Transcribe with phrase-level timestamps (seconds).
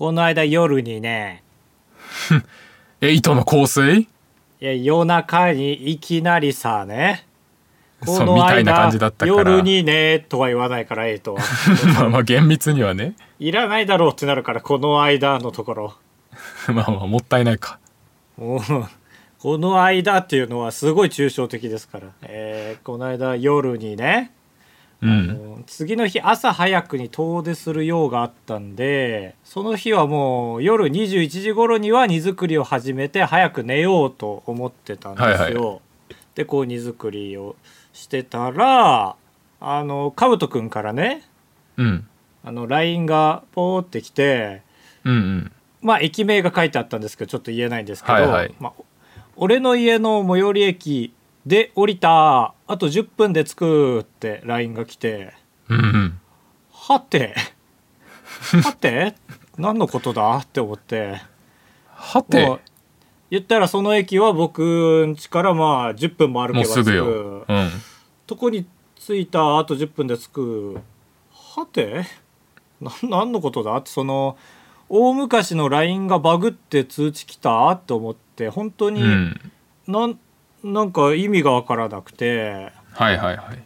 [0.00, 1.42] この間夜にね、
[3.02, 4.00] エイトの香水？
[4.00, 4.08] い
[4.58, 7.26] や夜中にいきなりさね、
[8.06, 9.50] そうみたいな感じだったから。
[9.50, 11.42] 夜にねとは言わないからエイトは。
[11.96, 13.12] まあまあ厳密にはね。
[13.38, 15.94] いらないだろうってなるからこの間のところ。
[16.72, 17.78] まあまあもったいないか。
[18.38, 24.32] この間っていうのはすごい抽象的ですから、えーこの間夜にね、
[25.02, 35.36] うん次の日朝早くに遠出する用があったんでその日はもう夜21時頃には荷造りを始めて早く寝ようと思ってたんですよ。
[35.36, 35.78] はいは
[36.34, 37.56] でこう荷造りを
[37.92, 39.16] してたら
[39.60, 41.24] あのかぶとくんからね
[41.76, 42.06] うん。
[42.42, 44.62] あの LINE がポーってきて
[45.04, 45.52] うんうん。
[45.82, 48.54] まあ駅名が書いてあったんですけどちょっと言えないんですけど、はいはい。
[48.58, 48.82] まあ、
[49.36, 51.14] 俺の家の最寄り駅
[51.46, 52.54] で降りた。
[52.66, 55.34] あと10分で着くって LINE が来て。
[55.68, 56.20] うんうん。
[56.70, 57.34] はて？
[58.62, 59.14] はて？
[59.56, 60.36] 何のことだ？
[60.38, 61.20] って思って。
[61.94, 62.58] はて？
[63.30, 66.92] 言ったらその駅は僕ん家からまあ10分も歩けばすぐ。
[66.92, 67.04] よ。
[67.04, 67.70] くうん。
[68.26, 70.80] とこに着いたあと10分で着く。
[71.32, 72.04] はて？
[72.80, 73.76] な何のことだ？
[73.76, 74.36] ってその
[74.88, 77.70] 大昔の LINE がバグって通知来た？
[77.70, 78.48] って思って。
[78.48, 79.40] 本当に、うん。
[79.86, 80.18] なん
[80.62, 82.72] なんか意味がわからなくて。
[82.92, 83.62] はいはいはい。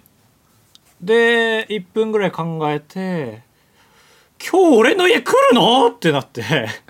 [1.01, 3.43] で1分ぐらい考えて
[4.41, 6.43] 「今日俺の家来るの?」ってなって。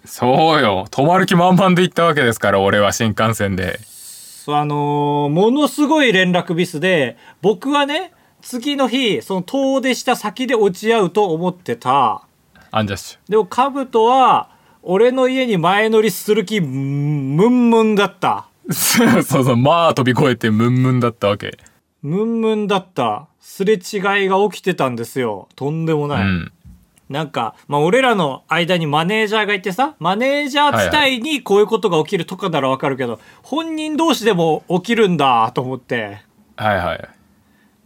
[0.05, 0.87] そうよ。
[0.91, 3.81] 泊まる気満々で行ったわけですから俺は新幹線で。
[4.47, 12.23] あのーものすごい連絡ミスで僕はね次の日その遠出した先で落ち合うと思ってた。
[12.71, 14.51] アンジャッシでもカブトは
[14.83, 16.67] 俺の家に前乗りする気ム
[17.49, 18.29] ンムンだった。
[18.29, 21.59] ュ そうそうまあ飛び越えてムンムンだったわけ。
[22.03, 23.29] ムンムンだった。
[23.41, 23.81] すれ違い
[24.29, 25.49] が起きてたんですよ。
[25.55, 26.53] とんでもうない、ん。
[27.09, 36.23] なんか、まあ、俺らの間にマネージャーがいてさマネージャー伝いにこういうことが起きるとかならわかるけど、本人同士でも起きるんだと思って。
[36.57, 37.09] はいはい。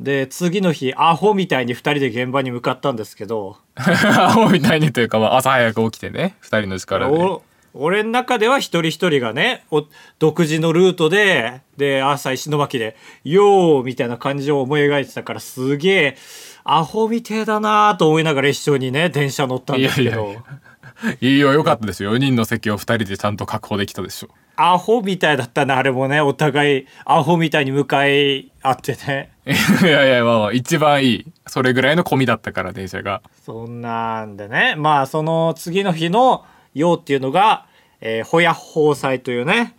[0.01, 3.57] で次の日アホみたいに2人で現場に向かったんですけど。
[3.77, 7.13] アホみたいにというか、まあ、朝早く起きてね二人の力で。
[7.13, 7.43] お
[7.81, 9.87] 俺の中では一人一人がねお
[10.19, 16.17] 独自のルートでで朝石巻で「よー」みたいな感じを思い描いてたからすげえ
[16.65, 20.11] アホみてえだなと思いながら一緒にね電車乗ったんですけど。
[20.11, 20.43] いやいやいや
[21.21, 22.17] いいよよかったですよ。
[22.17, 24.29] 4人の席を2人でちゃんと確保できたでしょ。
[24.57, 26.21] アホみたいだったなあれもね。
[26.21, 29.31] お互いアホみたいに向かい合ってね。
[29.47, 33.23] いやいやまあまあ一番いいそれぐらいの込みだったから電車が。
[33.47, 34.75] そんなんでね。
[34.77, 36.45] まあその次の日の
[36.75, 37.68] 「よう」っていうのが、
[38.01, 39.77] えー、ほやほう祭というね、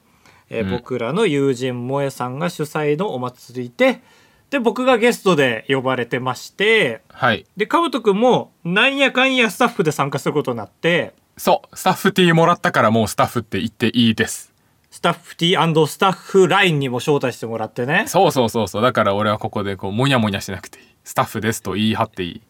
[0.50, 0.72] えーうん。
[0.72, 4.02] 僕らの友人萌えさんが主催のお祭りで
[4.50, 7.46] で僕がゲストで呼ばれてましてはい。
[7.56, 14.50] でかぶとくんもなんやかんやスタッフで参加することになってそうスタッフ T もらったからもうスタッフって言っていいです。
[14.92, 15.56] スタッフ T&
[15.88, 18.06] スタッフ LINE にも招待してもらってね。
[18.08, 18.82] そうそうそうそう。
[18.82, 20.86] だから俺はここでこうモニャモニャしなくていい。
[21.04, 22.42] スタッフですと言い張っていい。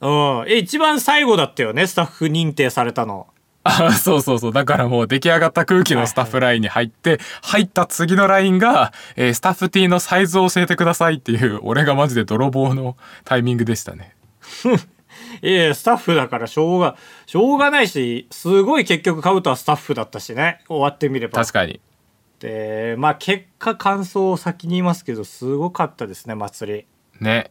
[0.00, 0.44] うん。
[0.48, 3.26] え一番最後だったよねスタッフ認定されたの
[3.64, 4.52] あそうそうそう。
[4.52, 14.16] だからもう出来上がった空気のスタッフラインに入って入った次のラインが、えースタッフ T のサイズを教えてくださいっていう俺がマジで泥棒のタイミングでしたね。
[15.42, 16.96] いやスタッフだからしょうが
[17.26, 20.60] しょうがないしすごい結局カブトはスタッフだったしね。
[20.68, 21.40] 終わってみれば。
[21.40, 21.80] 確かに。
[22.40, 26.86] でまあ結果感想を先に言いますけどすごかったですね祭り。
[27.20, 27.50] ね。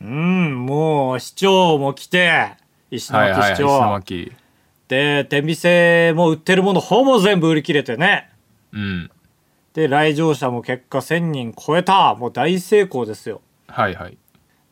[0.00, 2.54] うんもう市長も来て
[2.90, 4.32] 石はいはい石巻
[4.88, 8.30] 市長、巻で出店も売ってるものほぼ全部売り切れてね。
[8.72, 9.10] うん。
[9.72, 12.14] で来場者も結果1,000人超えた。
[12.14, 13.40] もう大成功ですよ。
[13.68, 14.16] はいはい。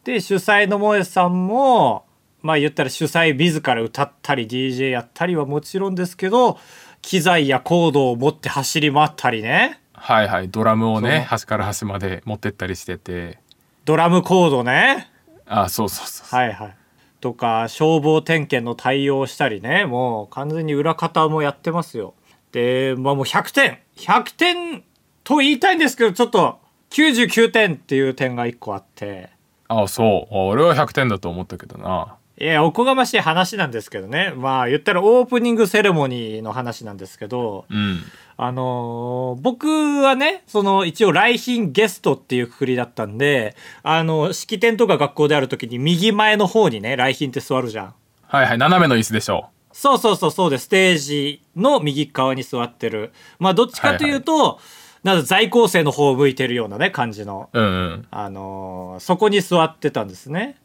[0.05, 2.05] で主催の萌えさんも
[2.41, 6.59] まあ言ったら主催自ら歌ったり DJ やったりはもちろんですけど
[7.01, 9.81] 機材やコードを持って走り回ったりね。
[9.93, 10.49] はいはい。
[10.49, 13.39] ドラムをね端から端まで持ってったりしてて。
[13.85, 15.11] ドラムコードね。
[15.47, 16.77] あそうそうそう、はいはい
[17.23, 19.87] とか消防点検の対応をしたりね。
[19.87, 22.15] もう完全に裏方もやってますよ。
[22.51, 23.79] でまあもう100点。
[23.97, 24.85] 100点
[25.23, 26.59] と言いたいんですけどちょっと
[26.91, 29.31] 99点っていう点が1個あって。
[29.69, 30.35] あそう。
[30.35, 32.17] 俺は100点だと思ったけどな。
[32.39, 34.35] いやおこがましい話なんですけどね。
[34.37, 37.67] まあ言ったらオープニングセレモニーの話なんですけど。
[37.71, 38.01] うん
[38.37, 39.67] あのー僕
[40.03, 47.95] はねその一応来賓ゲストっていうくくりだったんであの式典とか学校である時に右前の方にね来賓って座るじゃん。
[48.27, 53.13] はいはい斜めの椅子でしょそうそうそうそうでステージの右側に座ってる。
[53.39, 54.61] まあどっちかというと、
[55.03, 58.07] なんか在校生の方を向いてるようなね感じのうんうん。
[58.11, 60.57] あのーそこに座ってたんですね。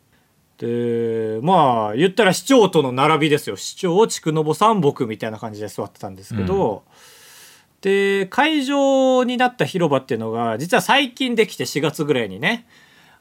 [0.57, 3.55] でまあ言ったら市長との並びですよ。
[3.57, 6.83] 市長筑信さん僕みたいな感じで座ってたんですけど、
[7.87, 12.67] で会場になった広場っていうのが実は最近できて4月ぐらいにね、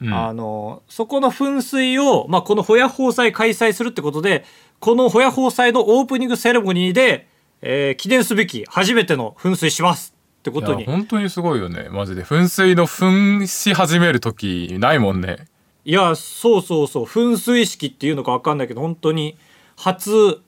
[0.01, 0.13] うん。
[0.13, 4.43] あのそこの噴水を、まあ、このホヤ放祭開催するってことで
[4.81, 7.29] このホヤ放祭のオープニングセレモニーで、
[7.61, 10.85] えー記念すべき初めての噴水しますってことに。
[10.85, 11.87] 本当にすごいよね。
[11.89, 12.25] マジで。
[12.25, 15.47] 噴水の噴し始める時ないもんね。
[15.85, 17.05] いやそうそうそう。
[17.05, 19.37] 噴水式っていうのか分かんないけど本当に
[19.77, 20.41] 初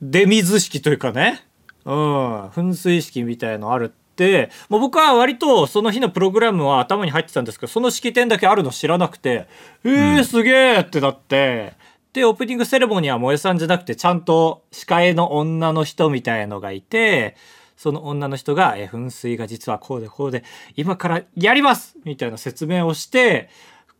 [0.00, 1.46] 出水式というかね
[1.86, 2.48] うん。
[2.48, 9.46] 噴水式みたいのあるってもう僕は割とその日のプログラムは頭に入ってたんですけどその式典だけあるの知らなくて
[9.84, 11.74] えー、すげえってなって
[12.12, 17.36] でオープニングセレモニーは萌えさんじゃなくてちゃんと司会の女の人みたいのがいて
[17.76, 20.42] その女の人が、えー噴水が実はこうでこうで
[20.76, 23.50] 今からやりますみたいな説明をして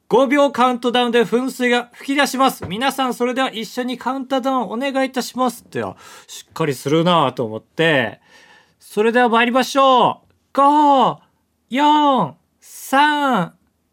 [0.09, 2.65] 5秒カウントダウンで噴水が吹き出します。
[2.67, 5.65] 皆さんそれでは一緒にカウントダウンお願いいたします。
[5.65, 5.83] って、
[6.29, 8.21] しっかりするなぁと思って、
[8.79, 10.23] それでは参りましょ
[10.55, 10.57] う。
[10.57, 11.19] 5、
[11.71, 13.51] 4、3、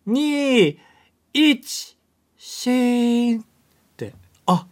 [0.08, 0.78] 2、
[1.34, 1.96] 1、
[2.38, 3.42] シーン。
[3.42, 3.44] っ
[3.98, 4.14] て、
[4.46, 4.68] あ、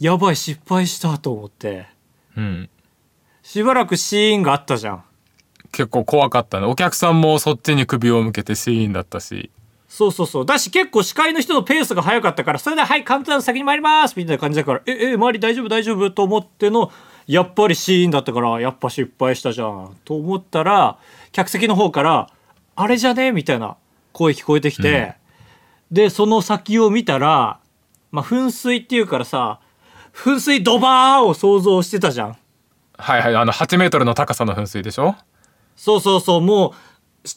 [0.00, 1.88] やばい失敗したと思って、
[2.38, 2.70] うん。
[3.42, 5.04] しばらくシーンがあったじゃん。
[5.72, 6.66] 結構怖かったね。
[6.66, 9.50] お客さんもそっちに首を向けてシーンだったし
[9.88, 10.46] そうそうそう。
[10.46, 14.14] だし結構司会の人のペースが速かったから、それではい、カウントダウン先に参ります。
[14.16, 15.68] みたいな感じだから、え、え、周り大丈夫？
[15.68, 16.10] 大丈夫？
[16.10, 16.92] と思っての、
[17.26, 19.96] やっぱりシーンだったから、やっぱ失敗したじゃん。
[20.04, 20.98] と思ったら、
[21.32, 22.30] 客席の方から、
[22.76, 23.32] あれじゃね？
[23.32, 23.76] みたいな
[24.12, 25.14] 声聞こえてきて、
[25.90, 27.58] で、その先を見たら、
[28.12, 29.58] まあ、噴水っていうからさ、
[30.14, 32.36] 噴水ドバーを想像してたじゃん。
[32.98, 35.14] はいはいあの8メートルの高さの噴水でしょ？
[35.76, 36.72] そうそうそう、もう、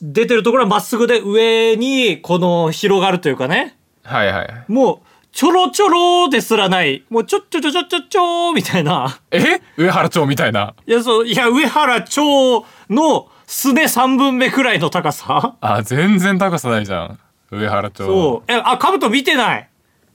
[0.02, 3.78] 出てるところはまっすぐで上に、この広がるというかね。
[4.04, 5.00] はいはいもう、
[5.32, 7.04] ちょろちょろですらない。
[7.10, 9.20] もう、ちょっちょちょちょちょちょみたいな。
[9.32, 17.20] え上原町みたいないや、そう、いや、上原町のすね3分目くらいの高さあ全然高さないじゃん
[17.52, 18.52] 上原町そう。
[18.52, 19.70] え、あ、カブト見てない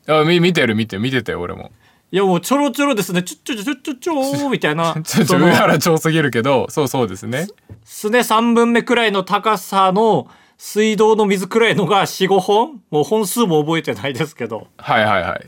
[0.08, 1.70] あみ見てる見て見てて俺も
[2.17, 3.23] いや、もう、ちょろちょろですね。
[3.23, 4.97] ちょちょちょちょちょちょ みたいな。
[5.05, 7.47] ちょちょ上原町すぎるけどそうそうですね
[7.85, 10.27] すね3分目くらいの高さの
[10.57, 12.81] 水道の水くらいのが4、5本？
[12.91, 14.69] もう本数も覚えてないですけど。
[14.79, 15.47] はいはいはい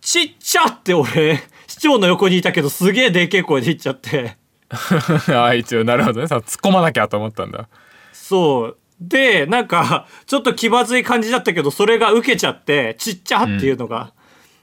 [0.00, 4.36] ちっちゃって俺、市長の横にいたけど、すげえでけえ声で言っちゃって。
[5.32, 7.68] あ一応なるほどねさ突っ込まなきゃと思ったんだ
[8.12, 8.76] そう。
[9.00, 14.12] で、なんか、ちょっと気まずい感じだったけど、それが受けちゃって、ちっちゃっていうのが。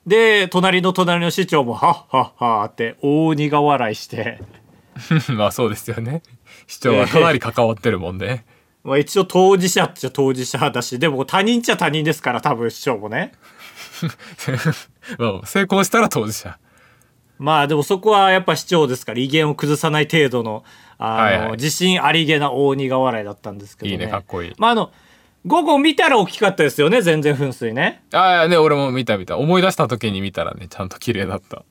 [0.05, 4.39] で、隣の隣の市長も、はっはっはって、大苦笑いして。
[5.35, 6.21] まあそうですよね
[6.67, 8.45] 市長はかなり関わってるもんね
[8.83, 13.31] まあ一応当事者っちゃ当事者だし、でも他人っちゃ他人ですから、多分市長もね。
[15.17, 16.57] まあ成功したら当事者
[17.37, 20.63] まあでもそこはやっぱ市長ですから、威厳を崩さない程度の、
[20.97, 23.93] あの、はいはい自信ありげな大苦笑いだったんですけどね。
[23.93, 24.91] いいねかっこいいまああの、
[25.45, 28.03] 午後見たら大きかったですよね、全然噴水ね。
[28.13, 31.63] ああね俺も見た見た思い出した時に見たらねちゃんと綺麗だった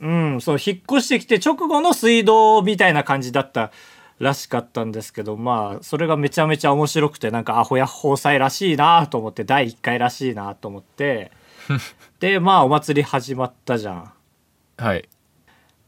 [0.00, 3.72] うん、その引っ越してきて直後の水道みたいな感じだった
[4.18, 11.32] らしかったんですけどまあそれがめちゃめちゃ面白くてなんかアホや放祭らしいなと思って第1回らしいなと思って
[12.20, 14.12] でまあお祭り始まったじゃん。
[14.76, 15.08] はい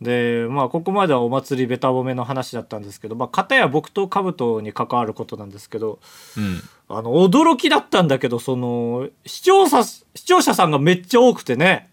[0.01, 5.99] でまあここまではお祭りべた褒めの話だったんですけどまあ片や僕と兜に関わることなんですけど
[6.37, 6.61] うん。
[6.93, 11.89] あの驚きだったんだけどその視聴者視聴者さんがめっちゃ多くてね。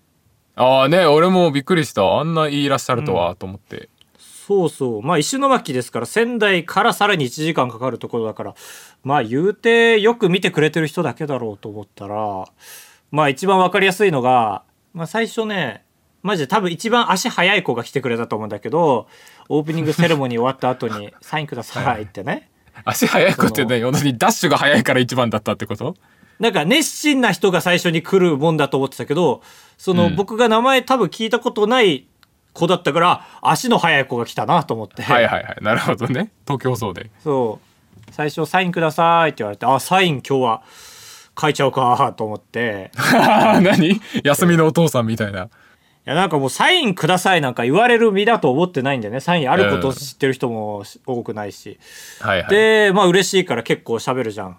[0.56, 2.04] ああね俺もびっくりした。
[2.04, 3.90] あんないいらっしゃるとは、と思って。
[4.18, 5.02] そうそう。
[5.04, 8.56] まあ石巻ですから仙台からさらに1時間かかるところだから
[9.04, 12.46] まあ言うてよく見てくれてる人だけだろうと思ったら
[13.12, 15.84] まあ一番わかりやすいのが、まあ、最初ね
[16.28, 19.08] マジで多分一番足早い子が来てくれたと思うんだけど
[19.50, 22.50] オープニングセレモニー終わった後に「サインください」ってね。
[22.86, 25.96] 足速くてね同じダッシュが速いから一番だったってこと？
[26.40, 29.42] なんか熱心な人が最初に来るもんだと思ってたけど
[29.80, 30.16] そのうん。
[30.16, 32.06] 僕が名前多分聞いたことない
[32.54, 35.02] 子だったから足の速い子が来たなと思って。
[35.02, 35.58] はいはいはい。
[35.62, 36.30] なるほどね。
[36.46, 37.10] 東京そうで。
[37.24, 37.60] そ
[38.10, 38.12] う。
[38.12, 40.62] 最初サインくださいって言われてあサイン今日は
[41.40, 42.92] 書いちゃおうかと思って。
[43.62, 44.00] 何？
[44.24, 45.46] 休みのお父さんみたいな。
[45.46, 45.50] い
[46.10, 49.20] やなんかもうサインくださいなんか言われる身だと思ってないんでね。
[49.20, 51.78] サインあることを知ってる人も多くないし、
[52.22, 52.50] はいはい。
[52.50, 54.58] でまあ嬉しいから結構喋るじゃん。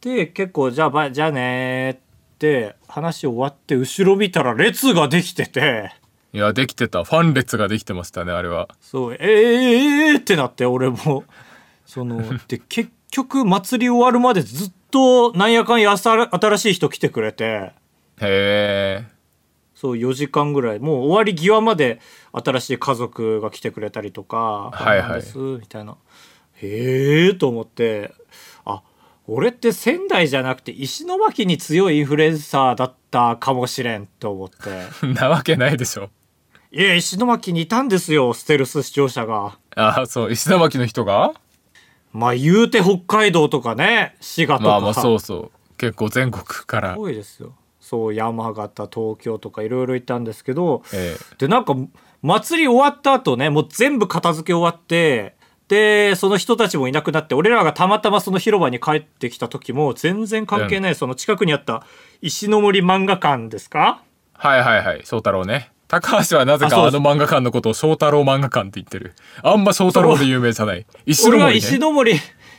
[0.00, 2.00] で結構じゃあバイじゃあねーっ
[2.38, 5.92] て話終わって後ろ見たら列ができてて。
[6.32, 7.02] いやできてた。
[7.02, 8.68] ファン列ができてましたねあれは。
[8.80, 11.24] そうえー、えー、ってなって俺も。
[11.86, 17.72] そので結局祭り終わるまでずっとなんやかんやさ新しい人来てくれて。
[18.20, 19.17] へえ
[19.80, 20.80] そう4時間ぐらい。
[20.80, 22.00] もう終わり際まで
[22.32, 25.20] 新しい家族が来てくれたりとか「はいはい。
[25.20, 25.96] です」みたいな。
[26.54, 28.12] へえと思って。
[28.64, 28.82] あ
[29.28, 34.56] 俺って仙台じゃなくて石巻に強いインフルエンサーだったかもしれんと思って。
[35.14, 36.10] なわけないでしょ。
[36.72, 39.58] いや石巻にいたんですよステルス視聴者が。
[39.76, 41.34] あそう石巻の人が？
[42.12, 44.70] まあ言うて北海道とかね滋賀とか。
[44.70, 45.50] まあまあそうそう。
[45.76, 46.98] 結構全国から。
[46.98, 47.54] 多いですよ
[47.88, 51.74] そう山形東京とかいろいろ行ったんですけどえでなんか
[52.20, 55.36] 祭り終わった後ねもう全部片付け終わって
[55.68, 61.82] でその人たちもいなくなって俺らがたまたまその広場に帰ってきた時も全然関係ない、その近くにあった
[62.22, 64.02] 石の森漫画館ですか？
[64.32, 65.70] はいはいはい翔太郎ね。
[65.86, 69.14] 高橋はなぜかあの漫画館のことを翔太郎漫画館って言ってる。
[69.42, 70.86] あんま翔太郎で有名じゃない。
[71.06, 72.14] 石の俺は森、ね、石の森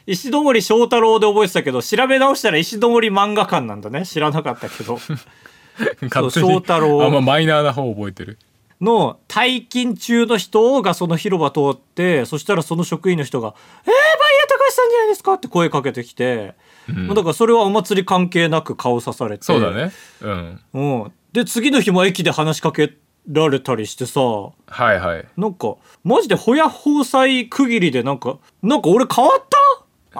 [0.07, 4.05] 石の森章太郎で覚えてたけど調べ直したら石の森漫画館なんだね。
[4.05, 4.99] 知らなかったけど。
[6.09, 7.03] 勝手に翔太郎。
[7.05, 8.37] あんまマイナーな方覚えてる。
[8.81, 13.53] の退勤中の人がその広場通ってそしたらその職員の人が
[13.83, 13.95] 「えー、バイ
[14.37, 16.53] ヤー高橋さんじゃないですか?」って声かけてきて、
[16.87, 19.43] まあだからそれはお祭り関係なく顔さされて。
[19.43, 19.91] そうだね。
[20.21, 20.59] うん。
[20.73, 22.93] うん、で次の日も駅で話しかけ
[23.29, 24.21] られたりしてさ。
[24.21, 24.53] は
[24.93, 25.25] いはい。
[25.35, 25.75] なんか
[26.05, 29.57] マジでホヤ放祭区切りでなんかなんか俺変わった？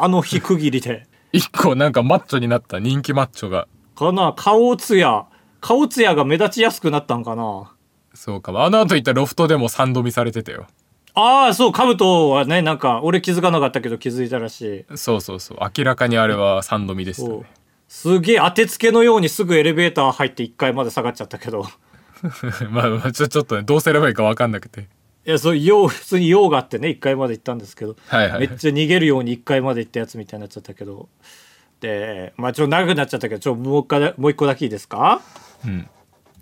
[0.04, 1.08] あの日区切りで。
[1.32, 3.68] 一個なんかマッチョになった人気マッチョが。
[3.96, 4.34] かな？
[4.36, 5.26] 顔つや
[5.62, 7.72] 顔つやが目立ちやすくなったんかな？
[8.14, 8.64] そうかも。
[8.64, 10.68] あの後行ったロフトでも3度見されてたよ。
[11.14, 14.98] ああそうカブトはねなんか俺気づかなかったけど気づいたらしい。
[14.98, 15.58] そうそうそう。
[15.78, 17.44] 明らかにあれは3度見でしたね。
[17.88, 21.66] すげえ当てつけのようにすぐエレベーター入って1階まで下がっちゃったけど。
[22.70, 24.88] まあまあちょちょっとねどうすればいいか分かんなくて
[25.30, 28.40] いやそう用 普通に用があってね1階まで行ったんですけど、はいはい。
[28.40, 31.08] めっちゃ逃げるように1階まで行ったやつみたいになっちゃったけど
[31.82, 35.22] でまあちょっと長くなっちゃったけどちょもう一回だもう一個だけいいですか？
[35.66, 35.88] うん。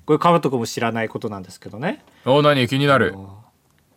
[0.06, 2.02] これカブト君も知らないことなんですけどね。
[2.26, 2.66] お何？
[2.70, 3.14] 気になる。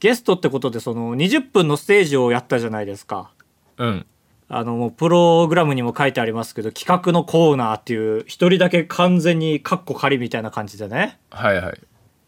[0.01, 3.31] ゲストってことでその20分のステージをやったじゃないですか。
[3.77, 4.07] うん。
[4.49, 11.21] あのもうプログラムにも書いてありますけど企画のコーナーっていう一人だけ完全にカッコ仮みたいな感じでね。
[11.31, 11.79] はいはい。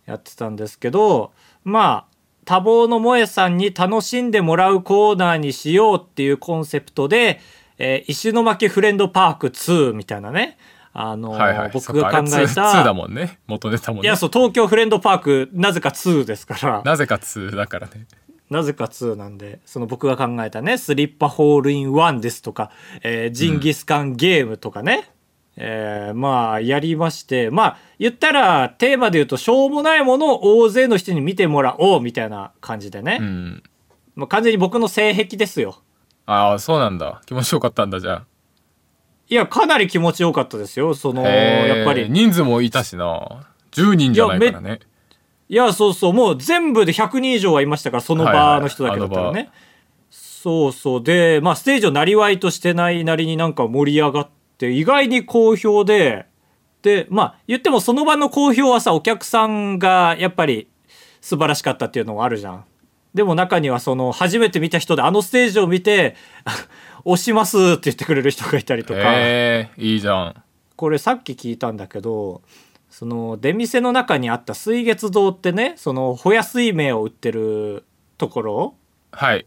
[0.06, 1.32] やってたんですけど
[1.64, 2.11] まあ
[2.44, 7.40] 多忙の萌えさんに楽しんでもらうコーナーにしようっていうコンセプトで、
[7.78, 10.58] えー石巻フレンドパーク2みたいなね。
[10.92, 11.70] あのーはいはい。
[11.72, 13.38] 僕が考えそっかあれ 2, ただもんね。
[13.46, 14.06] 元ネタもね。
[14.06, 16.82] いやそう東京フレンドパークなぜか2ですから。
[16.84, 18.06] なぜか2だからね。
[18.50, 22.70] なぜか2なんでその僕が考えたねスリッパホールインワンですとか、
[23.02, 25.08] えージンギスカンゲームとかね、
[25.56, 33.62] えーまあやりましてまあ言ったらテーマで言うとしょうもないものを大勢の人に見てもらおうみたいな感じでね、うん。
[34.14, 35.82] まあ、完全に僕の性癖ですよ。
[36.26, 37.20] ああそうなんだ。
[37.26, 38.24] 気持ちよかったんだじゃ
[39.28, 40.94] いやかなり気持ちよかったですよ。
[40.94, 42.08] そのやっぱり。
[42.08, 43.46] 人数もいたしな。
[43.72, 44.80] 10人じゃないからね。
[45.48, 49.50] いやそうそうもう全部で100人以上はいましたからその場の人だけだったらね、はいはい
[50.10, 51.02] そうそう。
[51.04, 56.26] でまあステージをなりわいとしてないなりになんか盛り上がって意外に好評で
[56.82, 60.68] でまあ言ってもその場の好評はさお客さんがやっぱり
[61.20, 62.64] 素晴らしかったっていうのもあるじゃん。
[63.14, 66.16] でも中にはその初めて見た人であのステージを見て
[67.04, 69.00] 「押します」って言ってくれる人がいたりとか。
[69.00, 70.42] へえいいじゃん。
[70.76, 72.42] これさっき聞いたんだけど
[72.90, 77.84] その出店の中にあった水月堂ってねそのほや水明を売ってる
[78.18, 78.74] ところ
[79.12, 79.46] はい。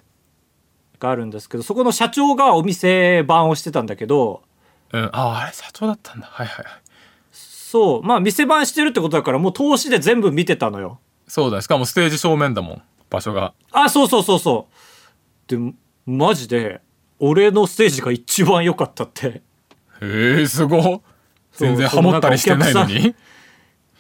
[0.99, 4.43] があるんですけどそこの社長がお店番をしてたんだけど
[4.93, 5.03] うん。
[5.05, 6.27] あああれ社長だったんだ。
[6.27, 6.73] はいはいはい。
[7.31, 8.03] そう。
[8.03, 10.99] まあ店番してるってことだからもう投資で全部見てたのよ。
[11.27, 12.81] そうだしかもステージ正面だもん。
[13.09, 13.53] 場所が。
[13.71, 14.67] あそうそうそうそ
[15.47, 15.57] う。
[15.57, 15.73] で
[16.05, 16.81] マジで
[17.19, 19.41] 俺のステージが一番良かったって。
[20.01, 21.01] へえすご
[21.53, 23.07] 全然ハモったりしてないのに？
[23.07, 23.15] い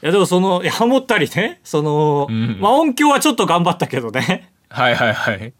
[0.01, 1.59] やでもそのハモったりね。
[1.63, 2.57] その、うん。
[2.59, 4.51] まあ音響はちょっと頑張ったけどね。
[4.69, 5.53] はいはいはい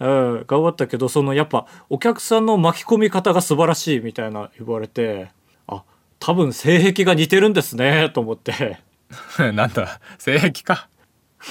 [0.00, 5.30] うん、頑張ったけどそのやっぱお客さんの巻き込み方が素晴らしいみたいな言われて
[5.66, 5.82] あ
[6.20, 8.78] 多分性癖が似てるんですねと思って。
[9.38, 10.88] なんだ性癖か。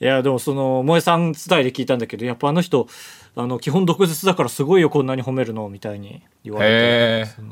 [0.00, 2.88] いやでもその萌えさん伝いで聞いたんだけどやっぱあの人
[3.36, 7.42] あの基本毒舌だからすごいよこんなに褒めるのみたいに言われて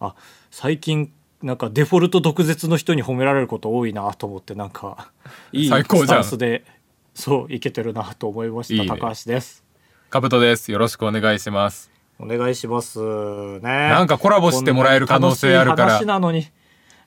[0.00, 0.14] あ
[0.50, 1.12] 最近
[1.42, 5.10] なんかデフォルト毒舌の人に褒められること多いなと思ってなんか
[5.52, 6.64] いいスタンスで
[7.14, 8.82] そういけてるなと思いました。
[8.82, 8.88] ね。
[8.88, 9.64] 高橋です。
[10.10, 10.72] カブトです。
[10.72, 11.90] よろしくお願いします。
[12.18, 13.60] お願いしますね。
[13.60, 16.04] なんかコラボしてもらえる可能性あるから。
[16.04, 16.46] なのに。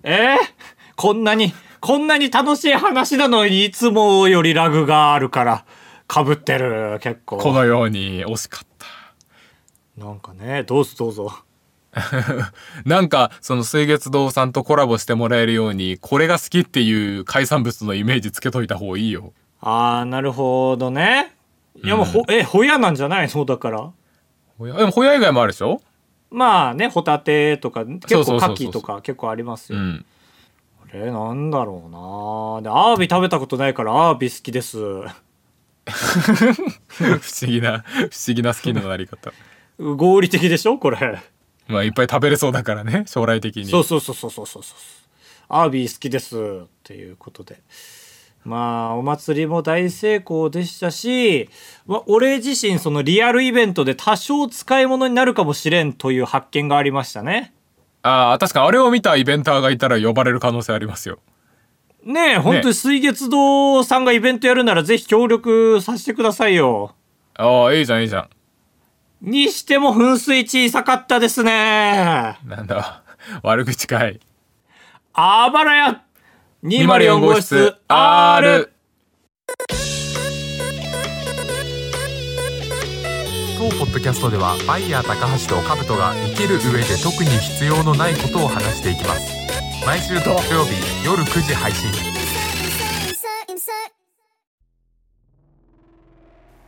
[0.03, 0.38] えー、
[0.95, 5.65] こんなにこんなに楽しい話なのにいつもよりラグがあるから。
[6.07, 7.38] かぶってる結構。
[7.38, 8.85] このように惜しかった。
[9.97, 11.31] なんかねどうぞどうぞ。
[12.85, 19.33] なんかその水月堂さんとコラボしてもらえるようにこれが好きっていう海産物のイメージつけといた方がいいよ
[19.67, 21.34] ああなるほどね。
[21.84, 23.45] いやもうほ、えホヤなんじゃないの？
[23.45, 23.91] だから。
[24.57, 25.81] ほやでもホヤ以外もあるでしょ？
[26.31, 28.50] まあねホタテとか結構そうそうそうそう。
[28.50, 30.05] カキとか結構ありますよ、うん。
[30.93, 32.62] えなんだろうな。
[32.62, 34.77] でアワビ食べたことないからアワビ好きです。
[35.88, 35.91] 不
[37.05, 39.31] 思議な不思議な好きのなり方。
[39.79, 40.77] 合理的でしょ？
[40.77, 41.19] これ。
[41.67, 43.65] まあいっぱい食べれそうだからね将来的に。
[43.65, 44.77] そうそうそうそうそうそうそう。
[45.50, 46.39] アワビ好きですっ
[46.84, 47.60] ていうことで
[48.45, 51.49] まあお祭りも大成功でしたし、
[51.87, 57.53] まあ、俺自身そのリアルイベントで多少使い物になるかもしれんという発見がありましたね。
[58.03, 61.19] ああ確かにあれを見たイベンターがいたら呼ばれる可能性ありますよ。
[62.03, 66.93] ねえ本当に水月堂さんがイベントやるならぜひ協力させてくださいよ。
[67.33, 68.29] ああいいじゃんいいじゃ
[69.21, 72.37] にしても噴水小さかったですね。
[72.45, 73.01] んなんだ
[73.41, 74.19] 悪口かい。
[75.13, 76.04] あばらや
[76.65, 78.72] 204号室 R
[83.55, 89.31] 当ポッドキャストではバイヤー高橋とカブトが生きる上で特に必要のないことを話していきます。
[89.86, 91.91] 毎週土曜日夜9時配信。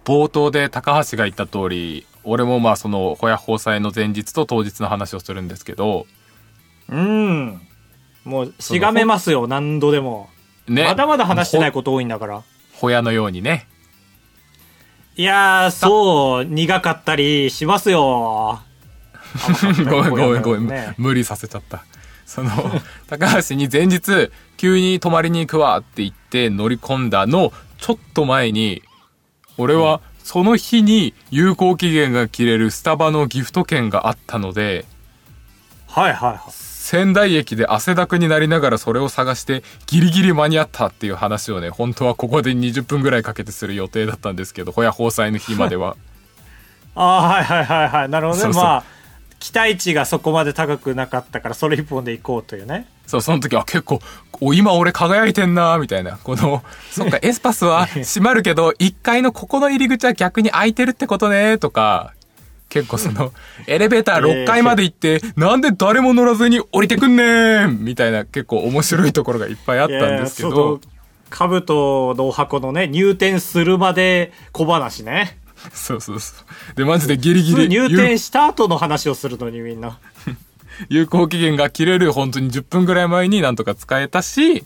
[0.06, 6.06] 冒頭で高橋が言った通り俺もまあそのホヤ放祭の前日と当日の話をするんですけど
[6.88, 7.67] うん
[8.28, 10.30] もうしがめますよ何度でも、
[10.68, 10.84] ね。
[10.84, 12.44] まだまだ話してないこと多いんだから。
[12.74, 13.68] ホヤのようにね。
[15.16, 18.60] いやーそう苦かったりしますよ。
[19.90, 21.86] ごめんごめんごめん、ね無理させちゃった。
[22.26, 22.52] その
[23.08, 28.84] 高橋に前日急に泊まりに行くわって言って乗り込んだのちょっと前に
[29.58, 34.84] 俺はその日に有効期限が切れるスタバのギフト券があったので
[35.88, 45.98] はいはいはい仙台駅で汗だくになりながらそれを探してギリギリ間に合ったっていう話をね本当はここで20分ぐらいかけてする予定だったんですけどホヤ放祭の日までは。
[46.96, 48.10] ああはいはいはいはい。
[48.10, 48.54] なるほどね。
[48.54, 48.84] まあ
[49.40, 52.88] 期待値がそこまで高くなかったからそれ一本で行こうというね。
[53.06, 54.00] そう、その時は結構、
[54.42, 56.18] お、今俺輝いてんなみたいな。
[56.18, 62.14] この、 そっか、エスパスは閉まるけど、1階のここの入り口は逆に開いてるってことねとか、
[62.70, 63.34] 結構その、
[63.68, 70.82] エレベーター6階まで行って、なんで誰も乗らずに降りてくんねんみたいな結構面白いところがいっぱいあったんですけど、
[71.30, 75.40] かぶとの箱のね入店するまで小話ね。
[75.74, 76.34] そうそうそ
[76.74, 76.76] う。
[76.76, 80.00] で、マジでギリギリ、入店した後の話をするのにみんな。
[80.90, 84.64] 有 有効期限が切れる本当に10分ぐらい前になんとか使えたし、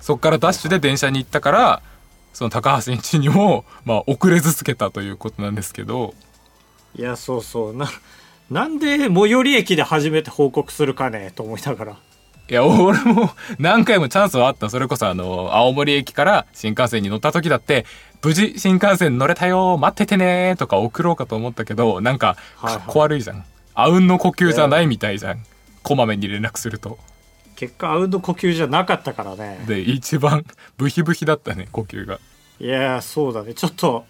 [0.00, 1.82] そっからダッシュで電車に行ったから、
[2.32, 6.14] その高橋んちにも、まあ遅れ続けたということなんですけど、
[6.96, 7.90] いやそうそうな
[8.50, 11.96] なんで最寄り駅で初めて報告するかねと思いながら
[12.48, 14.68] いや、俺も何回もチャンスはあった。
[14.68, 17.86] それこそあの、青森駅から新幹線に乗った時だって、
[18.22, 23.44] 無事新幹線乗れたよ待っててねとか送ろうかと思ったけど、なんか、はいはいかっこ悪いじゃん。
[23.74, 25.42] あうんの呼吸じゃないみたいじゃん。
[25.82, 26.98] こまめに連絡すると。
[27.56, 30.44] 結果アウンド呼吸じゃなかったからねで、一番
[30.76, 32.18] ブヒブヒだったね、呼吸が。
[32.60, 34.04] いやそうだねちょっと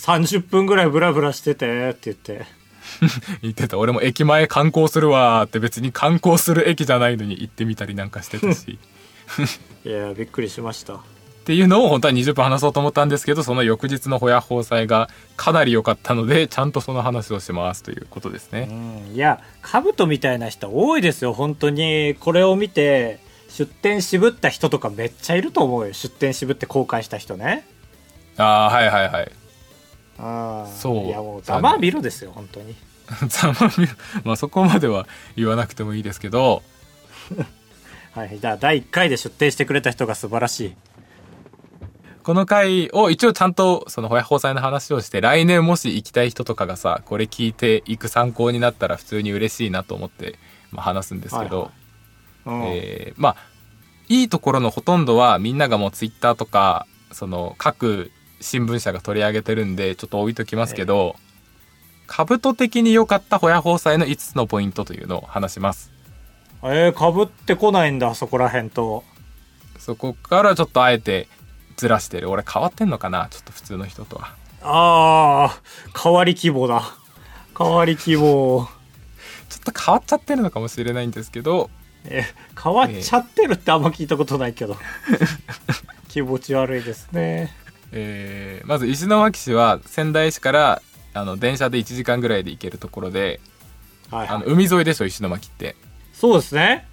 [0.00, 2.46] 30分ぐらいブラブラしててって言って
[3.42, 3.78] 言ってた。
[3.78, 8.78] 俺も駅前観光するわーって別に観光する駅じゃないのに行ってみたりなんかしてたし。
[9.84, 10.98] いやびっくりしましたっ
[11.44, 18.66] ていうのを本当は20分話そうと思ったんですけどその翌日のホヤ放祭がかなり良かったのでちゃんとその話をしますということですうね。
[18.66, 27.64] んいやカブトみたいな人多いですよ本当にこれを見て出店渋った人とかめっちゃいると思うよ出店渋って後悔した人ね
[28.36, 29.32] ああはいはいはい。
[30.20, 31.06] あーそう。
[31.06, 32.74] いやもうざまあみろですよ本当に。
[33.28, 33.86] ざまみ
[34.24, 35.06] まあそこまでは
[35.36, 36.62] 言わなくてもいいですけど。
[38.12, 40.76] はいじゃあ第1回で出店してくれた人が素晴らしい。
[42.22, 50.38] この回を一応ちゃんとそのホヤ放祭の話をして来年もし行きたい人とかがさこれ聞いていく参考になったら普通に嬉しいなと思って、
[50.70, 51.70] まあ、話すんですけど。
[52.44, 52.70] はいはい。
[52.70, 52.76] うん。
[52.76, 53.36] えーまあ
[54.10, 61.16] いいところのほとんどはみんながもうツイッターとかその各新聞社が取り上げてるんでちょっと置いときますけど、
[62.06, 65.92] 兜的に良かったホヤ放祭の5つのポイントというのを話します。
[66.62, 69.04] えー、かぶってこないんだそこら辺と。
[69.78, 71.28] そこからちょっとあえて
[71.76, 72.28] ずらしてる。
[72.30, 73.28] 俺変わってんのかな？
[73.30, 74.34] ちょっと普通の人とは。
[74.62, 76.82] ああ変わり希望だ。
[77.56, 78.68] 変わり希望。
[79.48, 81.70] ちょっと変わっちゃってるのかもしれないんですけど
[82.04, 82.24] え
[82.62, 84.76] 変わっちゃってるってあんま聞いたことないけど。
[86.08, 87.54] 気持ち悪いですね
[87.92, 93.40] えーまず石巻市は仙台市からあの電車で1時間ぐらいで行けるところで
[94.10, 94.36] はいはい。
[94.36, 95.76] あの海沿いでしょ石巻って。
[96.12, 96.86] そうですね。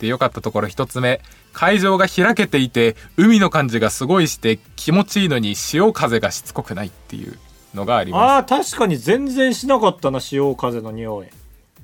[0.00, 1.20] で良かったところ一つ目。
[1.52, 7.36] 海上が開けていて海の感じがすごいして気持ちいいのに潮風がしつこくないっていう
[7.74, 11.26] のがありまああ確かに全然しなかったな潮風の匂い。
[11.26, 11.32] す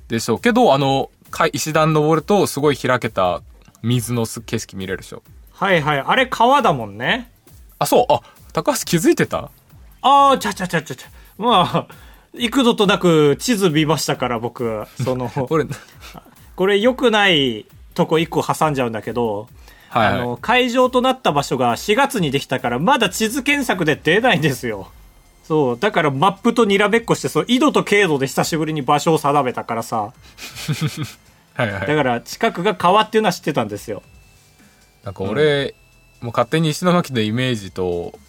[0.09, 0.40] でしょう。
[0.40, 3.42] けどあの海石段登るとすごい開けた
[3.83, 5.22] 水のす景色見れるでしょ。
[5.52, 5.98] はいはい。
[5.98, 7.33] あれ川だもんね。
[7.79, 8.12] あそう。
[8.12, 8.20] あ
[8.57, 9.51] 高橋気づいてた？
[10.01, 11.88] ああちゃちゃちゃちゃちゃまあ
[12.33, 15.66] 幾度となく地図見ましたから僕その 俺
[16.55, 19.47] これ良くないとこ一個挟んじゃうんだけど、
[19.90, 24.90] はい、はい、あの、会場となった場所が4月にできたから、まだ地図検索で出ないんですよ。
[25.45, 25.79] そう。
[25.79, 30.12] だからマップとにらめっこして、そう、緯度と経度で久しぶりに場所を定めたからさ。
[31.55, 34.03] はいはいだから近くが川っていうのは知ってたんですよ。
[35.05, 35.75] なんか俺、
[36.21, 38.26] もう勝手に石巻のイメージとう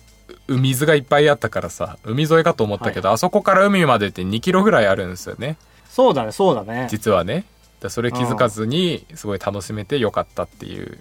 [0.48, 5.58] 水がいっぱいあったからさ海沿いかと思ったけど、あそこから海までって2キロぐらいあるんですよね
[5.90, 6.88] そうだね、そうだね。
[6.90, 7.46] 実はね
[7.80, 11.00] だそれ気づかずにすごい楽しめてよかったっていう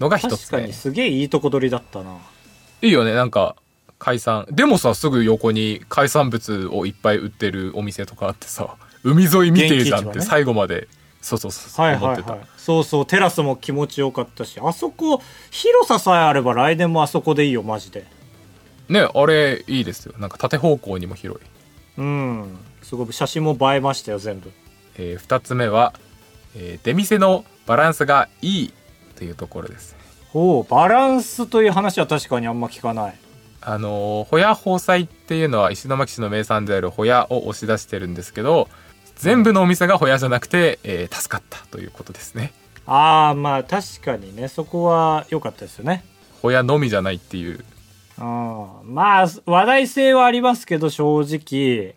[0.00, 2.16] のが一つ目確かにすげえいいとこ取りだったな。
[2.82, 3.56] いいよねなんか
[3.98, 10.88] 海産でもさすぐ横に海産物をいっぱい売ってるお店とかあってさ海沿い見てるじゃんって最後まで、
[11.20, 12.48] そうそうそうはい思ってた、はいはい。
[12.56, 18.06] そうそう、テラスも気持ちよかったし、あそこ、広ささえあれば来年もあそこでいいよ、マジで。
[18.88, 21.42] ねあれいいですよなんか縦方向にも広い
[21.96, 22.58] うん。
[22.82, 24.50] すごい、写真も映えましたよ、全部。
[24.98, 25.94] え2つ目は、
[26.56, 28.72] えー出店のバランスがいい
[29.16, 29.96] というところです
[30.34, 33.18] おうバランスという話は確かにあんま聞かない。
[33.62, 38.68] あのーホヤ宝菜っていうのは石巻市の名産であるホヤを押し出してるんですけど
[39.16, 42.52] 全部のお店がホヤじゃなくて、えー助かったということですね
[42.86, 46.04] ああ、まあ確かにね、そこは良かったですよね。
[46.42, 47.64] ホヤのみじゃないっていう
[48.18, 48.94] うん。
[48.94, 51.94] まあ、話題性はありますけど、正直、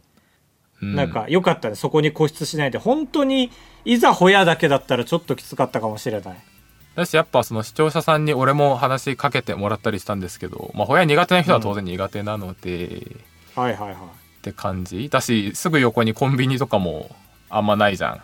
[0.79, 1.75] うんなんか良かったね。
[1.75, 2.77] そこに固執しないで。
[2.77, 3.51] 本当に、
[3.83, 6.37] いざホヤだけだったらちょっときつかったかもしれない。
[6.97, 13.15] だしやっぱその視聴者さんに俺も話しかけてもらったりしたんですけど、まあ、ホヤ苦手な人は当然苦手なので、
[13.55, 13.95] はいはいはい。
[13.95, 13.97] っ
[14.41, 17.15] て感じだしすぐ横にコンビニとかも
[17.49, 18.21] あんまないじゃん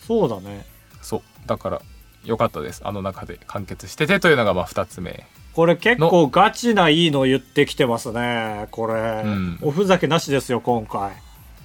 [0.00, 0.64] そうだね。
[1.00, 1.82] そうだから
[2.24, 5.24] 良かったですあの中で完結しててというのがまあ2つ目
[5.58, 8.68] これ結構ガチないいの言ってきてますね。
[8.70, 9.58] これ、うん。
[9.60, 11.10] おふざけなしですよ、今回。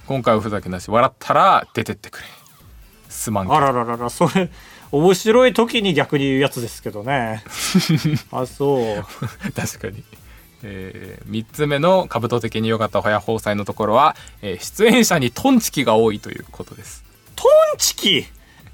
[0.08, 0.90] 今回はふざけなし。
[0.90, 2.24] 笑ったら出てってくれ。
[3.08, 4.50] すまんあらららら、それ、
[4.90, 7.44] 面白い時に逆に言うやつですけどね。
[8.32, 9.06] あ、そう。
[9.54, 10.02] 確かに。
[10.64, 17.04] えー、3つ目の兜的に良かったホヤ放菜のところは、えー出演者にトンチキが多いということです。
[17.36, 17.44] ト
[17.76, 18.26] ンチキ？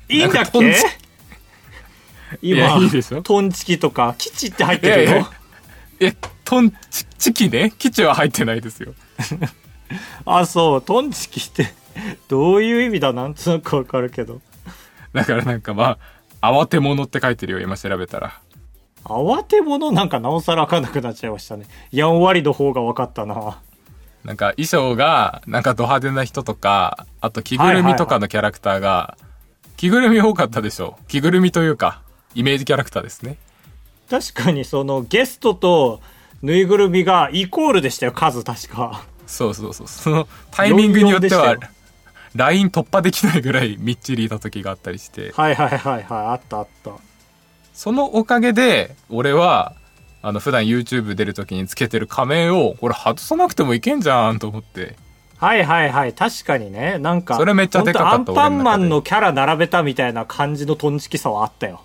[0.08, 0.58] いいんだっけ？
[0.60, 0.76] いや
[2.42, 5.30] 今いいでしょトンチキとか、基地って入ってるよ。
[6.00, 6.14] え
[6.44, 8.94] トンチチキね基地は入ってないですよ。
[10.24, 11.74] あ、そう、トンチキって、
[12.28, 14.40] どういう意味だなんとなくわかるけど。
[15.12, 15.98] だからなんかま
[16.40, 18.40] あ慌て者って書いてるよ今調べたら。
[19.04, 21.66] 慌て者なんかなおさらわかんなくなっちゃいましたね。
[21.90, 23.60] やんわりの方が分かったな。
[24.24, 29.16] なんか衣装がなんかド派手な人とかあと着ぐるみとかのキャラクターが、
[29.76, 30.96] 着ぐるみ多かったでしょ。
[31.08, 32.02] 着ぐるみというか
[32.34, 33.36] イメージキャラクターですね
[34.08, 36.00] 確かにそのゲストと
[36.42, 39.04] ぬいぐるみがイコールでしたよ、数確か。
[39.26, 41.72] そうそうそうそのタイミングによっては44でしたよ
[42.34, 46.92] ライン突破できないぐらいみっちりいた時があったりしてはいはいはいはい、あったあった。
[47.72, 49.74] そのおかげで俺は
[50.22, 54.96] あの普段 YouTube 出る時につけてる仮面をこれ外さなくてもいけんじゃんと思って
[55.38, 56.98] はいはいはい、確かにね。
[56.98, 61.82] なんか、それめっちゃでかかったアンパンマンのキャラ並べたみたいな感じのトンチキさはあったよ。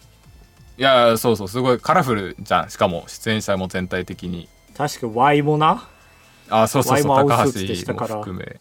[0.78, 5.88] いやそうそうすごいカラフルじゃんしかも出演者も全体的に確か Y もな。
[6.50, 8.60] あそうそうそう高橋も含め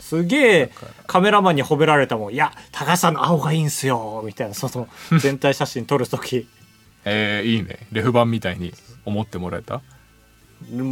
[0.00, 0.70] すげえ
[1.06, 2.32] カメラマンに褒められたもん。
[2.32, 4.22] いや、高橋さんの青がいいんすよ。
[4.24, 6.48] みたいな、その全体写真撮るとき。
[7.04, 8.72] えー、いいねレフ版みたいに
[9.04, 9.82] 思ってもらえた？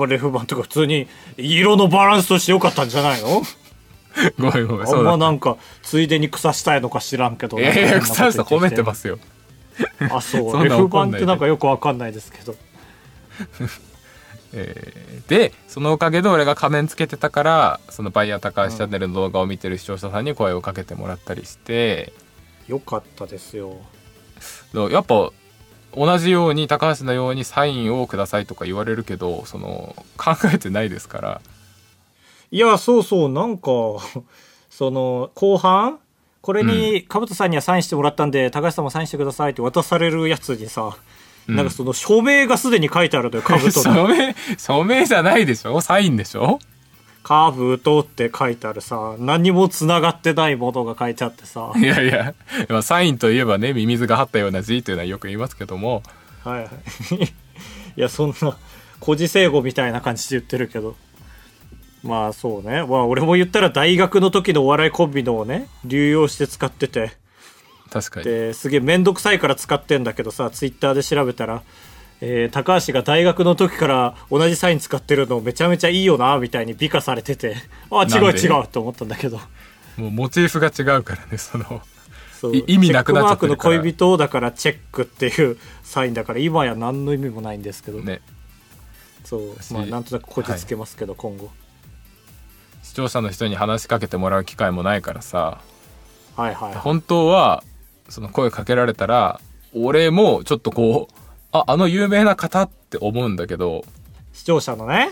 [0.07, 3.43] レフ版とか普通に色のバランスとして良かったんじゃないの？
[4.39, 7.59] ごめんごめんあんまなんかついでに草したいのか知らんけど。
[7.59, 9.19] ええなんか草下褒めてますよ
[10.11, 10.51] あ、そう。
[10.53, 12.55] そんな怒んないで版ってなんかよくわかんないですけど。
[14.53, 22.13] えーでそのおかげで俺が仮面つけてたからそのバイヤー高橋チャンネルの動画を見てる視聴者さんに声をかけてもらったりして
[22.69, 23.77] よかったですよ。
[24.73, 25.33] やっぱ
[25.97, 31.41] 同じように高橋のようにサインをくださいとか言われるけどその考えてないですから
[32.53, 33.71] いや、そうそう、なんか、
[34.71, 35.99] その、後半
[36.47, 40.97] これに、かぶとさんにはサインしてもらったんで、高橋さんもサインしてくださいって渡されるやつにさ、
[41.49, 44.07] うんなんかその署名がすでに書いてあるのよ、かぶと署の。
[44.15, 45.81] 名署名じゃないでしょ？
[45.81, 46.61] サインでしょ？
[47.25, 51.73] カーブ打とうって書いてあるさ、何も繋がってないものが書いてあってさ。
[51.77, 52.35] いやいや、
[52.69, 56.03] まあ、サインといえばね、ミミズが張ったような字というのはよく言いますけども、
[56.45, 56.69] はいはい。
[57.25, 57.29] い
[57.97, 58.57] や、そんな、
[59.05, 60.95] 古事成語みたいな感じで言ってるけど。
[62.07, 62.85] まあそうね。
[62.85, 67.13] まあ俺も言ったら大学の時のお笑いコンビのをね、流用して使ってて。
[67.91, 68.25] 確かに。
[68.25, 71.63] で、すげえめんどくさいから使ってんだけどさ、ツイッターで調べたら、
[72.21, 77.57] えー高橋が大学の時から同じサイン使ってるのめちゃめちゃいいよな、みたいに美化されてて、
[77.91, 79.39] あ、違う違うと思ったんだけど。
[79.97, 81.83] もうモチーフが違うからね、その、
[82.41, 82.57] そう。
[82.57, 88.21] い意味なくなっちゃってマークの恋人だからチェックっていうサインだから今や何の意味もないんですけど、ね、
[89.25, 89.51] そう。
[89.61, 91.51] 私まあなんとなくこじつけますけど、今後。
[91.51, 91.66] 視
[92.97, 95.61] 聴者の人に話しかけてもらう機会もないからさ、
[96.35, 97.63] はいはい、はい、本当は、
[98.09, 99.39] その声かけられたら、
[99.75, 101.15] 俺もちょっとこう、
[101.53, 103.85] あ、あの有名な方って思うんだけど、
[104.33, 105.11] 視聴者のね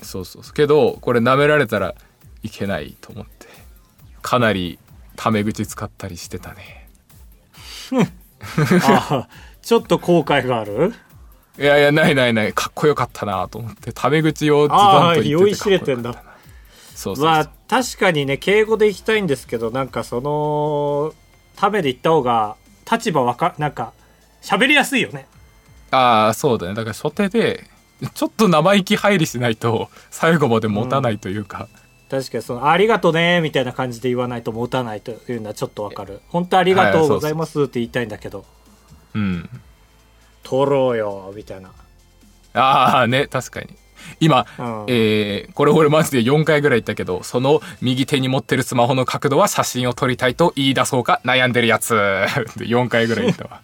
[0.00, 0.42] そうそう。
[0.52, 1.96] けど、これ舐められたら
[2.42, 3.48] いけないと思って、
[4.22, 4.78] かなり
[5.16, 6.88] タメ口使ったりしてたね。
[8.86, 9.28] あ
[9.60, 10.94] ちょっと後悔がある？
[11.58, 12.52] いやいや、ないないない。
[12.52, 16.33] かっこよかったなと思って、タメ口をズバンと言っててかっこしれてんだよかったな。
[16.94, 17.24] そうそう。
[17.24, 21.14] まあ確かにね敬語で行きたいんですけどなんかその
[21.56, 22.56] ためで行った方が
[22.90, 23.92] 立場わかなんか
[24.42, 25.26] 喋りやすいよね
[25.90, 26.74] ああ、そうだね。
[26.74, 27.64] だから初手で、
[28.14, 31.68] ちょっと生意気入りしないと、 最後まで持たないというか、
[32.10, 38.44] 確かにその「ありがとね」みたいな感じで言わないと持たないというのはちょっとわかる本当ありがとうございますって言いたいんだけど
[39.14, 39.48] うん。
[40.42, 41.72] 取ろうよみたいな
[42.52, 43.68] ああね、確かに。
[44.20, 51.94] 今、うんえー、これ俺マジで4回ぐらい言ったけど、その右手に持ってるスマホの角度は写真を撮りたいと言い出そうか悩んでるやつ。
[52.56, 53.60] で4回ぐらい言ったわ。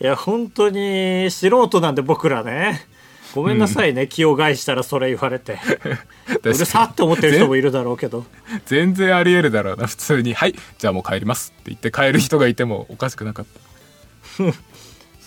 [0.00, 2.86] いや本当に素人なんで僕らね
[3.34, 5.58] ごめんなさいね、気を害したらそれ言われて
[6.44, 8.26] うるさって思ってる人もいるだろうけど
[8.66, 10.34] 全然あり得るだろうな、普通に。
[10.34, 14.44] はい、じゃあもう帰りますって言って帰る人がいてもおかしくなかった。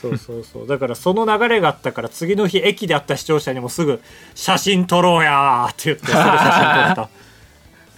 [0.10, 0.68] そうそうそう。
[0.68, 4.02] だからその流れがあったから次の日駅で会った視聴者にもすぐ
[4.36, 7.10] 「写真撮ろうや!」って言ってすぐ写真撮った。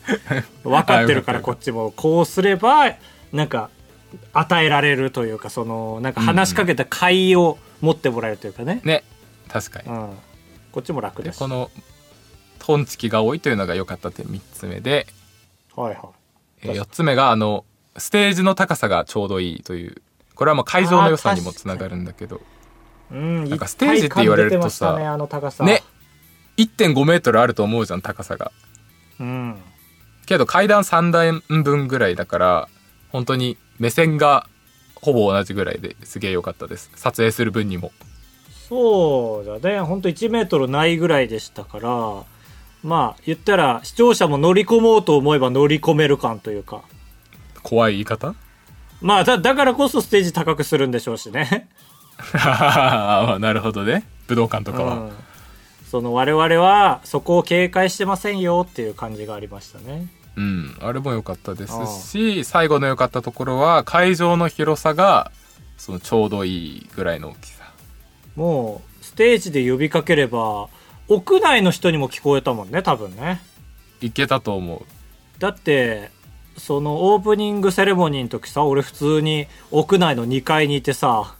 [0.63, 2.93] 分かってるからこっちもこうすれば
[3.33, 3.69] なんか
[4.33, 9.03] 与えられるというかそのなんか話しかけた甲斐を持ってもらえるというかね、ね、
[9.49, 9.89] 確かに。
[9.89, 9.93] う。
[9.93, 10.17] ん、
[10.71, 11.69] こっちも楽でこの
[12.59, 15.07] トンチキが多いというのが良かった点3つ目で、
[15.75, 16.09] はいは
[16.63, 16.69] い。
[16.69, 17.65] え4つ目があの
[17.97, 20.01] ステージの高さがちょうどいいという
[20.37, 22.41] これはもう会場の良さにもつながるんだけど。
[23.11, 25.63] うん、なんかステージって言われるとさねあの高さ。
[25.63, 25.83] ね
[26.57, 28.51] 1.5メートルあると思うじゃん高さが。
[29.19, 29.55] うん。
[30.27, 32.69] けど階段3段分ぐらいだから
[33.11, 34.47] 本当に目線が
[34.95, 36.91] ほぼ同じぐらいですげえ良かったです。
[36.95, 37.91] 撮影する分にも。
[38.69, 39.79] そうだね。
[39.79, 42.23] ほんと1メートルないぐらいでしたから
[42.83, 46.83] まあ言ったら視聴者も乗り込もうと思えば乗り込める感というか。
[47.63, 48.35] 怖い言い方？
[49.01, 51.69] まあだだからこそステージ高くするんでしょうしね、
[52.33, 54.03] なるほどね。
[54.27, 55.11] 武道館とかは、うん、
[55.89, 60.07] その我々はそこを警戒してませんよっていう感じがありましたね。
[60.35, 65.31] うん、あれも良かったですし最後の良かったところは会場の広さが
[65.77, 67.71] そのちょうどいいぐらいの大きさ。
[68.35, 70.69] もうステージで呼びかければ
[71.07, 73.41] 屋内の人にも聞こえたもんね多分ね。
[74.01, 74.81] いけたと思う。
[75.39, 76.11] だって
[76.57, 81.33] そのオープニングセレモニーの時さ俺普通に屋内の2階にいてさ、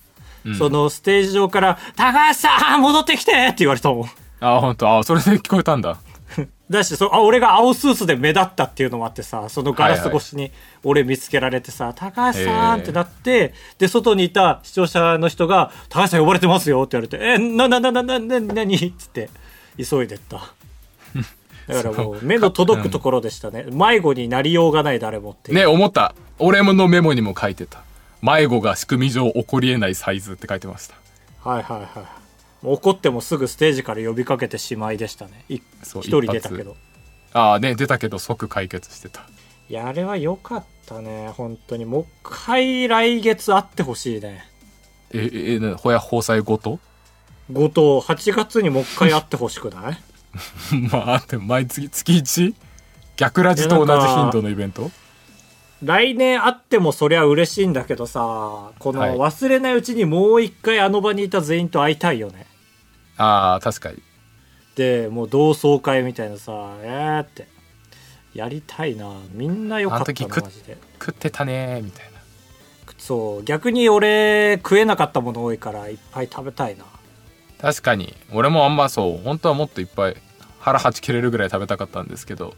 [0.45, 5.97] うんそのステージ上から「高橋さん戻ってきて!」って言われたもんあ本当あそれで聞こえたんだ
[6.69, 10.51] だしそあ俺が青スーツで目立ったっていうのもあってさそのガラス越しに
[10.85, 19.29] 俺見つけられてさ「高橋さん!」ってなってで外にいた視聴者の人が「高橋さん呼ばれてますよ」って言われて「えなななななななに?」っつって
[19.77, 20.39] 急いでった
[21.67, 23.65] だからもう目の届くところでしたね。
[23.69, 26.15] 迷子になりようがない誰もってね思った。
[26.39, 27.83] 俺ものメモにも書いてた。
[28.21, 30.95] 迷子が仕組み上起こりえないサイズって書いてました。
[31.49, 31.87] はいはいはい。
[32.63, 35.45] 怒ってもすぐステージから呼びかけてしまいでしたね。
[35.49, 36.75] い一人出たけど。
[37.33, 39.21] ああね出たけど即解決してた。
[39.69, 41.29] いやあれは良かったね。
[41.35, 41.85] 本当に。
[41.85, 44.47] もう一回来月会ってほしいね。
[45.13, 46.79] ええなほや放災ごと？
[47.51, 49.97] 後藤8月にもう一回会ってほしくない？
[50.91, 52.53] まあでも毎月月 1?
[53.15, 54.91] 逆ラジと同じ頻度のイベント？
[55.83, 59.15] 来年会ってもそりゃ嬉しいんだけどさこのはい。
[59.15, 62.47] 忘れないうちにもう一回あの場にいた全員と会いたいよね。
[63.17, 64.01] ああ確かに。
[64.75, 67.47] でもう同窓会みたいなさえーって。
[68.33, 69.11] やりたいな。
[69.31, 70.77] みんなよかったあの時食っなマジで。
[70.99, 72.19] 食ってたねーみたいな。
[72.99, 73.43] そう。
[73.43, 76.85] 逆に俺食えなかったもの多いからいっぱい食べたいな。
[77.59, 78.15] 確かに。
[78.31, 79.23] 俺もあんまそう。
[79.23, 80.17] 本当はもっといっぱい
[80.67, 82.53] 腹はち切れるぐらい食べたかったんですけど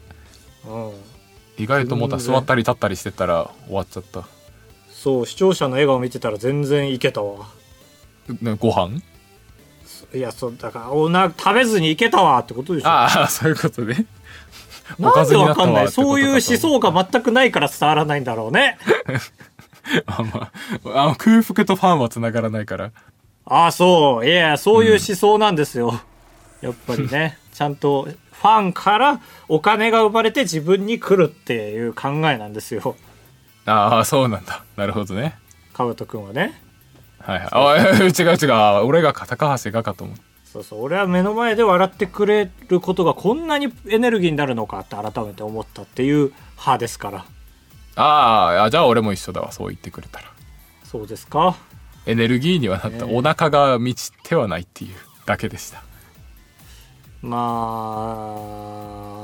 [0.66, 0.92] うん
[1.62, 4.26] 意外ともた座ったり立ったりしてたら終わっちゃった。
[4.90, 7.46] そう視聴者の笑顔見てたら全然いけたわ。
[8.40, 9.02] ねご飯？
[10.14, 12.88] いやそうだからおな食べずにいけたわってことでしょ。
[12.88, 14.06] ああそういうことね。
[14.98, 15.88] なんでわかんない。
[15.90, 18.78] そういう思想が全くないから伝わらないんだろうね。
[20.06, 20.50] あま
[20.94, 22.90] ああの空腹とファンはつながらないから。
[23.44, 24.26] ああそう。
[24.26, 26.00] いやそういう思想なんですよ、
[26.62, 32.96] やっぱりねちゃんとファンからお金が生まれて自分に来るっていう考えなんですよ。
[33.66, 34.64] ああそうなんだ。
[34.76, 35.38] なるほどね。
[35.72, 36.60] かぶとくんはね。
[37.18, 37.48] はいはい。
[37.52, 38.46] あ違う違
[38.82, 38.86] う。
[38.86, 40.82] 俺がか高橋がかと思ってそうそう。
[40.82, 47.24] 俺は目の前で笑ってくれることがこんなにエネルギーになるのかって改めて思ったっていう派ですから。
[47.96, 49.52] あーあじゃあ俺も一緒だわ。
[49.52, 50.26] そう言ってくれたら。
[50.84, 51.56] そうですか？
[52.06, 54.94] エネルギーにはなった、お腹が満ちてはないっていう
[55.26, 55.84] だけでした
[57.22, 58.34] ま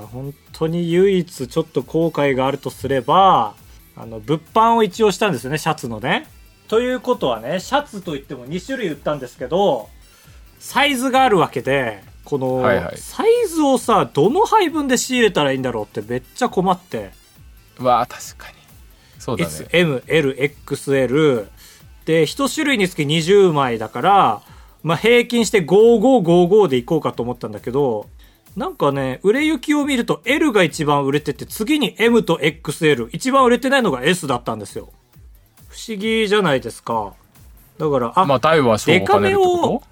[0.05, 3.55] あ本当に唯一ちょっと後悔があるとすれば
[3.97, 6.29] あの物販を一応したんですよねシャツのね。
[6.69, 9.89] ということはねシャツといっても2種類売ったんですけど
[10.59, 12.99] サイズがあるわけでこの、はいはい。
[12.99, 17.13] サイズをさどの配分で仕入れたらいいんだろうってめっちゃ困って。
[17.79, 18.57] わあ確かに。
[19.19, 19.51] そうだね。
[19.51, 21.47] SMLXL
[22.05, 24.43] で1種類につき20枚だから、
[24.87, 28.09] まあ、平均して5555でいこうかと思ったんだけど
[28.55, 34.93] なんかね売れ行きを見ると L が一番売れてて次に M と XL 一番売れてないのが S だったんですよ。
[35.69, 37.15] 不思議じゃないですか。
[37.79, 39.83] だからあ、まあ大はデカめこ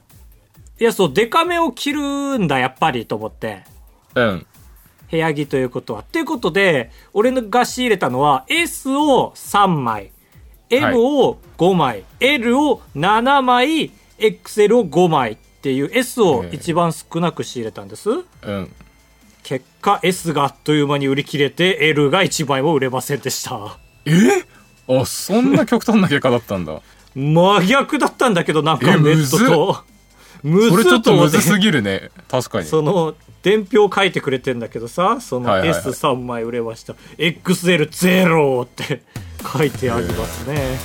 [0.81, 3.65] いやそうデカめを着るんだやっぱりと思って。
[4.15, 4.47] とうん。
[5.11, 6.03] 部屋着ということは。
[6.03, 10.13] っていうことで、俺が仕入れたのは S を3枚、
[10.71, 18.11] M を5枚、L を7枚、XL を5枚っていう S を一番少なく仕入れたんです。
[18.11, 18.72] うん。
[19.42, 23.79] 結果 S があっという間に売り切れて L が1枚も売れませんでした。
[24.07, 24.12] え？
[24.88, 26.81] あそんな極端な結果だったんだ。
[27.14, 29.85] 真逆だったんだけどなんかえネットと。
[30.42, 32.11] むそれちょっとむずぎすぎるね。
[32.29, 32.66] 確かに。
[32.66, 35.81] その伝票書いてくれてんだけどさそのはいはいはい。
[35.81, 39.03] S3 枚売れました、XL0 って
[39.42, 40.79] 書いてありますね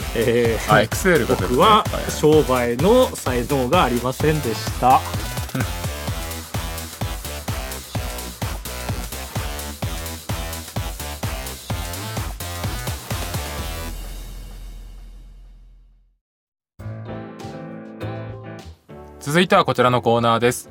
[0.14, 2.10] えーあ XL が僕ははいはい。
[2.10, 5.00] 商売の才能がありませんでした。
[19.20, 20.68] 続いてはこちらのコーナーです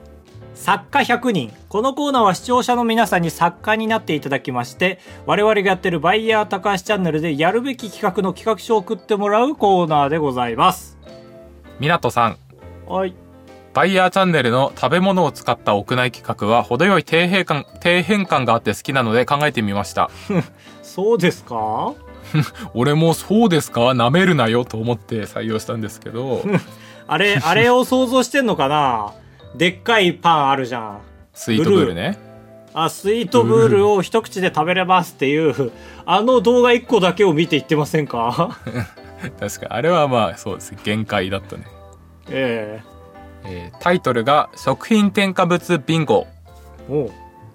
[0.61, 1.51] 作家100人。
[1.69, 10.99] このコーナーは視聴者の皆さんに作家になっていただきまして我々がやってるバイヤー高橋チャンネルでやるべき企画の企画書を送ってもらうコーナーでございます。
[11.79, 12.37] 湊さん。
[12.87, 13.15] はい。
[13.73, 20.11] バイヤーチャンネルの食べ物を使った屋内企画は程よい底辺感底辺感があって好きなので考えてみました。
[20.83, 21.93] そうですか？
[22.75, 23.81] 俺もそうですか？
[23.81, 26.43] 舐めるなよと思って採用したんですけど。
[27.07, 29.13] あれ、あれを想像してんのかな？
[29.55, 31.01] でっかいパンあるじゃん。
[31.33, 32.17] スイートブールね。
[32.73, 35.71] あ、スイートブールを一口で食べれますっていう、
[36.05, 38.57] あの動画一個だけを見て言ってませんか？
[39.39, 39.71] 確かに。
[39.71, 40.75] あれはまあそうです。
[40.83, 41.65] 限界だったね、
[42.29, 42.81] え
[43.45, 43.71] え。
[43.75, 46.27] ータイトルが食品添加物ビンゴ。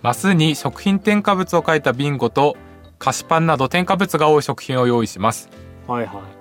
[0.03, 2.57] マスに食品添加物を書いたビンゴと
[2.99, 5.51] 菓子パンなど添加物が多い食品を用意します、
[5.87, 6.36] はいはい。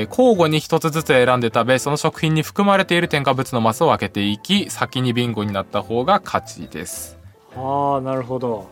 [0.00, 7.18] えー交互に一つずつ選んで食べその食品に含まれている添加物のマスを分けていき先にビンゴになった方が勝ちです
[7.56, 8.68] ああ、なるほど。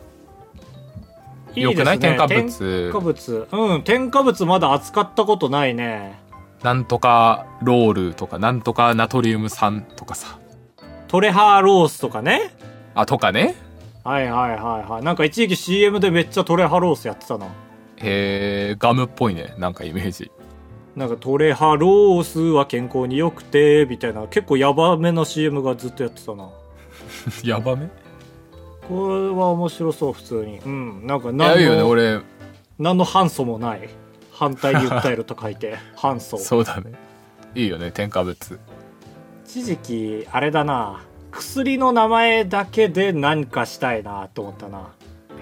[1.54, 1.98] いいよくない？
[1.98, 3.48] 添加物添加物。
[3.52, 6.20] うん、添加物まだ扱ったことないね。
[6.62, 10.38] なんとかロールとかなんとかナトリウム酸とかさ
[11.08, 12.54] トレハーロースとかね。
[12.94, 13.54] あとかね
[14.02, 15.02] はいはいはいはい。
[15.04, 17.46] なんか一時期 CM でめっちゃトレハロースやってたな。
[17.98, 20.30] えー、ガムっぽいねなんかイメージ
[20.96, 26.48] なんかトレハロースは健康に良くて、みたいな結構ヤバめの CM がずっとやってたな。
[27.42, 27.88] やばめ？
[28.88, 30.58] これは面白そう、普通に。
[30.58, 31.06] うん。
[31.06, 32.20] なんか何いいよねの、俺
[32.78, 33.88] 何の反素もない。
[34.30, 36.38] 反対に訴えると書いて、 反素。
[36.38, 36.92] そうだね
[37.54, 38.58] いいよね添加物
[39.44, 41.00] 一時期、あれだな。
[41.32, 44.88] 薬の名前だけで何かしたいなと思ったな。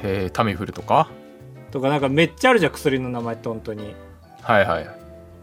[0.02, 1.08] えー、タミフルとか？
[1.70, 3.94] とかなんかめっちゃあるじゃん、薬の名前って本当に。
[4.42, 5.01] はいはい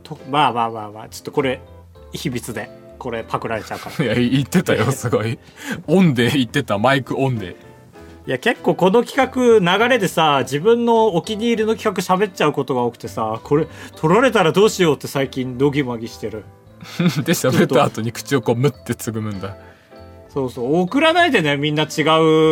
[0.10, 1.60] とまあまあまあまあ、ちょっとこれ、
[2.14, 2.70] 秘密で。
[2.98, 4.06] これパクられちゃうから。
[4.06, 5.40] いや言ってたよ すごい。
[5.88, 6.78] オンで言ってた。
[6.78, 7.56] マイクオンで。
[8.28, 16.44] いや結構この企画流れでさ自分のお気に入りの企画喋っちゃうことが多くてさこれ取られたらどうしようって最近ドギマギしてる。
[17.24, 19.56] で喋った後に口をこうムッてつぐむんだ。
[20.28, 20.80] そうそう。
[20.82, 22.02] 送らないでねみんな違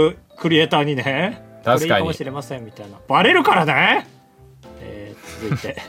[0.09, 1.43] うクリエイターにね。
[1.65, 1.77] 確かに。
[1.77, 2.97] これいいかもしれませんみたいな。
[3.07, 4.07] バレるからね、
[4.81, 5.81] えー続いて、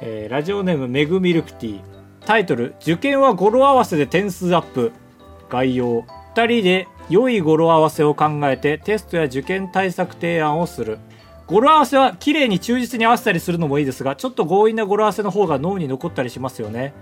[0.00, 1.80] えーラジオネームメグミルクティー。
[2.24, 4.92] タイトル「受験は語呂合わせで点数アップ」
[5.48, 6.02] 概要
[6.34, 10.98] 2人で良い語呂合わせを考えてテストや受験対策提案をする。
[11.46, 16.92] 語呂合わせは綺麗に忠実に合わせたりするのもいいですがちょっと強引な語呂合わせの方が脳に残ったりしますよね。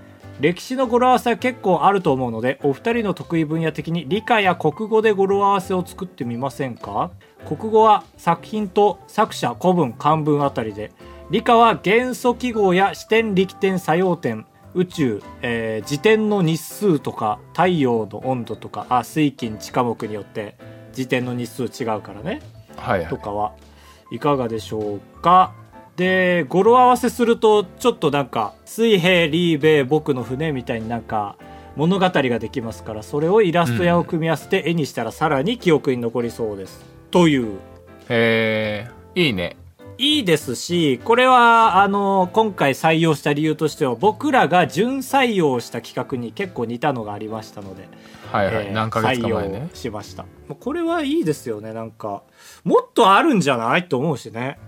[0.40, 7.10] 歴史の語呂合わせは結構あると思うのでお二人の得意分野的に理科や国語で語呂合わせを作ってみませんか？
[7.48, 10.90] 国語は作品と作者古文漢文あたりで
[11.34, 20.56] 理科は元素記号や視点力点作用点宇宙、えー、自転の日数とか太陽の温度とかあ水金地科目によって
[20.90, 22.40] 自転の日数違うからね
[22.76, 23.08] はいはい。
[23.08, 23.52] とかは
[24.12, 25.52] いかがでしょうか。
[25.96, 31.36] で語呂合わせするとちょっとなんか水平リーベイ僕の船みたいになんか
[31.74, 37.58] 物語ができますからそれをイラストやを組み合わせて絵にしたらさらに記憶に残りそうです、という。
[38.08, 39.56] へえいいね
[39.98, 47.88] いいですしこれはあの今回採用した理由としては僕らが準採用した企画に結構似たのがありましたので
[48.34, 50.24] はいはい、えー何ヶ月か前採ね用しました。
[50.58, 51.72] これはいいですよね。
[51.72, 52.24] なんか
[52.64, 54.58] もっとあるんじゃないと思うしね。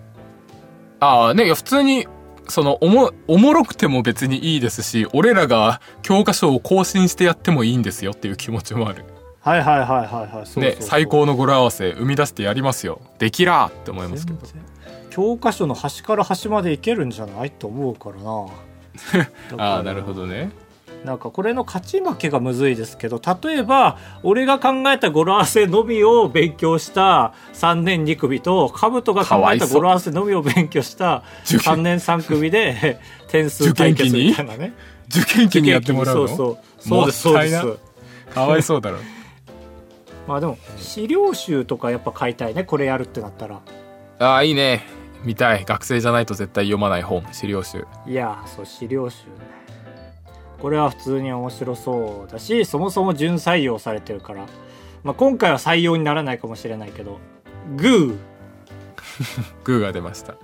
[1.01, 2.07] ああね普通に
[2.49, 9.05] そのおもおもろくても別にいいですし俺らが教科書を更新してやってもいいんですよっていう気持ちもある。
[9.41, 10.29] はいはいはいはいはい。
[10.29, 10.65] そうそうそう。
[10.65, 13.01] ね最高の語呂合わせ生み出してやりますよ。
[13.19, 14.39] できらーって思いますけど
[15.17, 18.47] 教科書の端から端までいけるんじゃないと思うからな。
[19.57, 20.51] ああなるほどね。
[21.07, 32.99] なんかこれの勝ち負けがむずいですけど例えば俺が考えた語呂合わせのみを勉強した3年2組と兜が考えた語呂合わせのみを勉強した受験3年3組で
[33.29, 34.75] 点数対決みたいなね。
[35.09, 36.29] 受験期にやってもらうの？
[36.29, 36.59] そうそう。
[36.79, 38.35] そうですそうです。
[38.35, 38.99] かわいそうだろ。
[40.29, 42.65] まあでも資料集とかやっぱ買いたいね。
[42.65, 43.61] これやるってなったら。
[44.19, 44.96] ああいいね
[45.27, 45.65] 見たい。
[45.65, 47.27] 学生じゃないと絶対読まない本。
[47.33, 47.85] 資料集。
[48.07, 49.33] いやそう資料集ね。
[50.61, 54.47] これは普通に面白そうだしそもそも準採用されてるから、
[55.05, 57.19] まあ、今回は採用にならないかもしれないけど。
[57.77, 58.19] グー。
[59.65, 60.37] グーが出ました、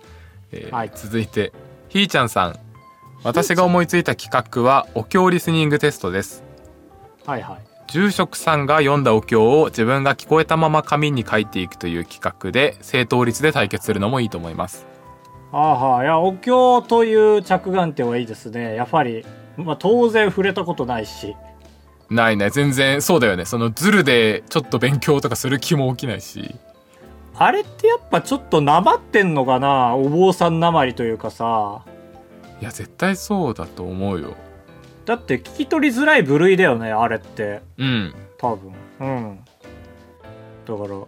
[0.51, 0.91] えーはい。
[0.93, 1.53] 続いて
[1.89, 2.59] ひーちゃんさん。
[3.22, 6.43] 私が思いついた企画はお経リスニングテストです。
[7.24, 14.87] はいはい住職さんが読んだお経を自分が聞こえたまま紙に書いていくという企画で正答率で対決するのもいいと思います。
[15.53, 18.74] ああはあいやお経という着眼点はいいですね。
[18.74, 19.26] やっぱり、
[19.59, 21.37] まあ、当然触れたことないし。
[22.09, 23.45] ないない全然そうだよね。
[23.45, 26.55] そのズルでちょっと勉強とかする気も起きないし。
[27.35, 29.95] あれってやっぱちょっとなまってんのかな？
[29.95, 31.83] お坊さんなまりというかさ。
[32.61, 34.37] いや絶対そうだと思うよ
[35.05, 37.62] だって聞き取りづらい部類だよねあれって。
[37.78, 38.14] うん。
[38.38, 38.72] 多分。
[39.00, 39.38] うん。
[40.64, 41.07] だから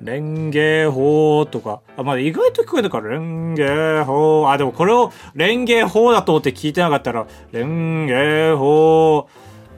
[0.00, 1.80] 蓮華法とか。
[1.96, 4.50] あまあ意外と聞こえたから蓮華法。
[4.50, 9.28] あでもこれを蓮華法だと思って聞いてなかったら蓮華法。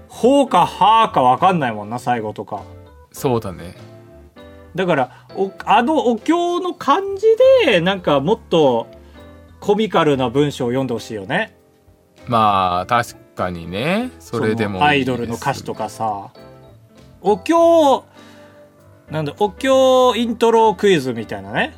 [0.09, 2.63] 法かはか分かんないもんな最後とか。
[3.13, 3.75] そうだね。
[4.75, 7.27] だからおあのお経の感じ
[7.65, 8.87] でなんかもっと
[9.61, 11.57] コミカルな文章を読んでほしいよね。
[12.27, 16.31] まあ確かにねそれでもアイドルの歌詞とかさ。
[17.21, 18.05] お経
[19.11, 21.75] なんだお経イントロクイズみたいなね。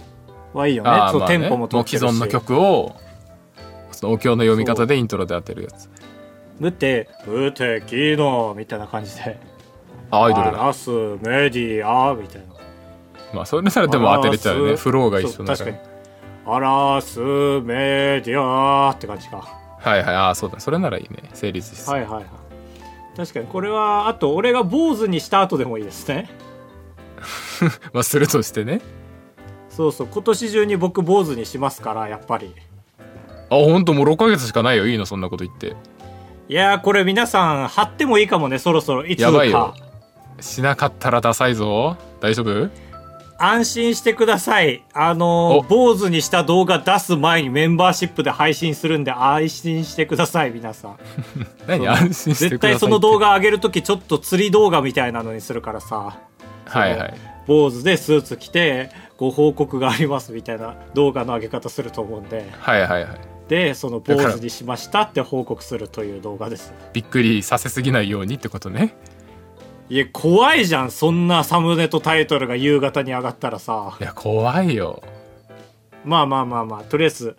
[0.54, 0.90] はいいよね。
[1.10, 2.00] そう、テンポも取ってるし。
[2.00, 2.96] 既存の曲を
[3.92, 5.90] そのお経の読み方でイントロで当てるやつ。
[6.58, 9.38] 無敵無敵のみたいな感じで。
[10.10, 10.62] あアイドルだ。
[10.62, 12.54] アラスメディアみたいな。
[13.34, 14.76] まあそれならでも当てれちゃうね。
[14.76, 15.70] フローが一緒だから。
[15.70, 15.98] 確かに。
[16.46, 20.14] アラスメディアって感じかはいはい。
[20.14, 20.60] ああそうだ。
[20.60, 21.30] それならいいね。
[21.34, 21.94] 成立しそう。
[21.94, 22.24] はいはいはい。
[23.16, 26.30] 確かにこれはあと俺が坊主にした後でもいいですね。
[27.92, 28.80] まあするとしてね。
[29.70, 30.08] そうそう。
[30.10, 32.54] 今年中に僕坊主にしますからやっぱり。
[33.50, 34.86] あ本当もう6ヶ月しかないよ。
[34.86, 35.06] いいの？
[35.06, 35.74] そんなこと言って。
[36.48, 39.04] いやーこれ皆さん貼ってもいいかもねそろそろ。
[39.04, 39.74] いつやばいよ。
[40.38, 41.96] かしなかったらダサいぞ。
[42.20, 42.70] 大丈夫？
[43.38, 44.82] 安心してください。
[44.92, 50.98] あの坊主にした動画出す前にメンバーシップで配信するんで安心してください皆さん。
[51.68, 56.18] 何安心して絶ください対その動画画上げるときちょっと釣り動画みたいなのにするからさ。
[56.64, 57.14] はいはい。
[57.46, 62.46] 坊主でスーツ着てご報告がありますみたいな動画の上げ方すると思うんで。
[62.58, 63.08] はいはいはい。
[63.48, 66.72] でその坊主にしましたって報告するという動画です。
[66.92, 68.94] びっくりさせすぎないようにってことね
[69.90, 73.96] いや怖いじゃんそんなサムネとタイトルが夕方に上がったらさ。
[74.00, 75.02] いや怖いよ。
[76.04, 77.36] まあまあまあまあとりあえず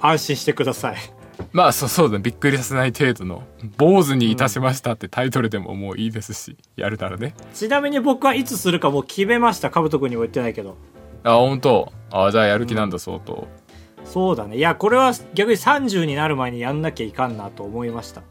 [0.00, 0.96] 安心してください。
[1.52, 3.42] まあそうそうだびっくりさせない程度の
[3.78, 7.34] 「坊主にいたしました」ってタイトルでももういいですしやるならね。
[7.54, 9.70] ちなみに僕はいつするかもう決めました。
[9.70, 10.76] かぶとくんにも言ってないけど。
[11.24, 11.92] あ本当？
[12.10, 13.46] あじゃあやる気なんだ相当、
[14.04, 14.56] そうだね。
[14.56, 18.22] いやこれは逆に30になる前にやんなきゃいかんなと思いました。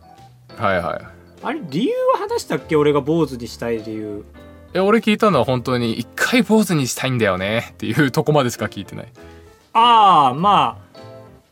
[0.57, 2.75] はいはいあれ理由は話したっけ？
[2.75, 4.25] 俺が坊主にしたい理由。
[4.73, 7.69] え俺聞いたのは本当に一回坊主にしたいんだよね。
[7.71, 9.07] っていうとこまでしか聞いてない。
[9.73, 10.79] ああま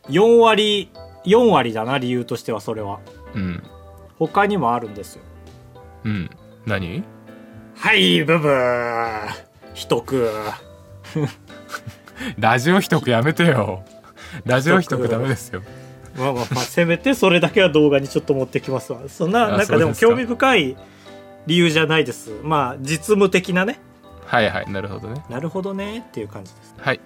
[0.06, 0.90] あ4割
[1.26, 3.00] 4割だな理由としてはそれは。
[3.34, 3.62] うん。
[4.18, 5.22] 他にもあるんですよ。
[6.04, 6.30] うん。
[6.66, 7.02] 何？
[7.76, 9.28] はいブブー。
[9.74, 10.30] 一句
[12.38, 13.82] ラジオ一くやめてよ。
[14.44, 15.62] ラジオ一くダメですよ
[16.20, 19.00] まあまあまあせめてそれだけは動画にちょっと持ってきますわ。
[19.08, 20.06] そんなあなんかでもそうですか。
[20.08, 20.76] 興味深い
[21.46, 22.30] 理由じゃないです。
[22.42, 23.80] まあ実務的なね。
[24.26, 25.24] はいはいなるほどね。
[25.28, 27.00] なるほどねっていう感じですはい。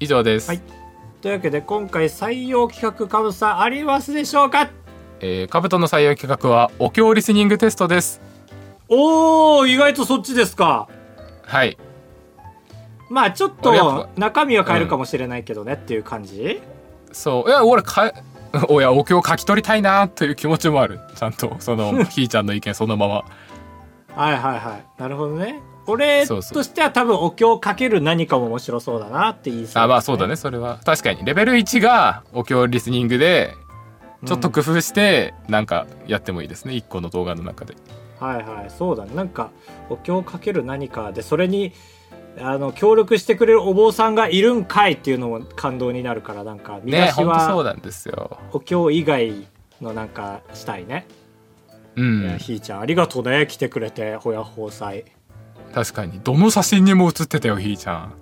[0.00, 0.60] 以上です、はい。
[1.20, 4.70] というわけで今回採用企画かぶさんありますでしょうか？
[5.20, 8.20] えー、カブトの採用企画はお経リスニングテストです。
[8.88, 10.88] おお意外とそっちですか。
[11.44, 11.76] はい。
[13.08, 16.60] まあちょっ俺やっと中身は変えるかもしれないけどねっていう感じ、
[17.12, 17.50] そう。
[17.50, 18.14] いや俺かえ
[18.68, 21.00] おやお経書き取りたいなという気持ちもある。
[21.16, 23.24] ちゃんとその ひーちゃんの意見そのまま。
[24.14, 25.00] はいはいはい。
[25.00, 25.60] なるほどね。
[25.86, 30.36] 俺としては多分お経かける何かも面白そうだなって言いそう、あまあそうだね。
[30.36, 30.78] それは。
[30.84, 31.24] 確かに。
[31.24, 33.54] レベル1がお経リスニングで
[34.24, 36.74] ちょっと工夫してなんかやってもいいですね。
[36.74, 37.74] 1個の動画の中で。
[38.20, 38.70] はいはい。
[38.70, 39.14] そうだね。
[39.14, 39.50] なんか
[39.88, 41.72] お経かける何かでそれに
[42.40, 48.38] あの協力してくれるお坊さんがいるんかいっていうのも感動になるからなんか見ね出しはほんとそうなんですよ。
[48.52, 49.46] お経以外
[49.80, 51.06] のなんかしたいね、
[51.96, 52.38] うん。
[52.38, 53.46] ひーちゃんありがとうね。
[53.46, 55.04] 来てくれてほやほうさい。
[55.74, 56.20] 確かに。
[56.22, 58.14] どの写真にも写ってたよひーちゃん。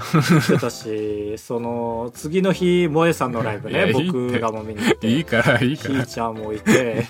[0.00, 6.04] してたしその次の日萌えさんのライブね僕がも見に行っていいからいいひから。
[6.04, 7.06] ーちゃんもいて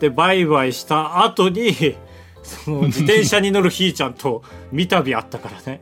[0.00, 1.96] でバイバイした後に
[2.64, 4.42] その自転車に乗るひーちゃんと
[4.72, 5.80] 三度会ったからね。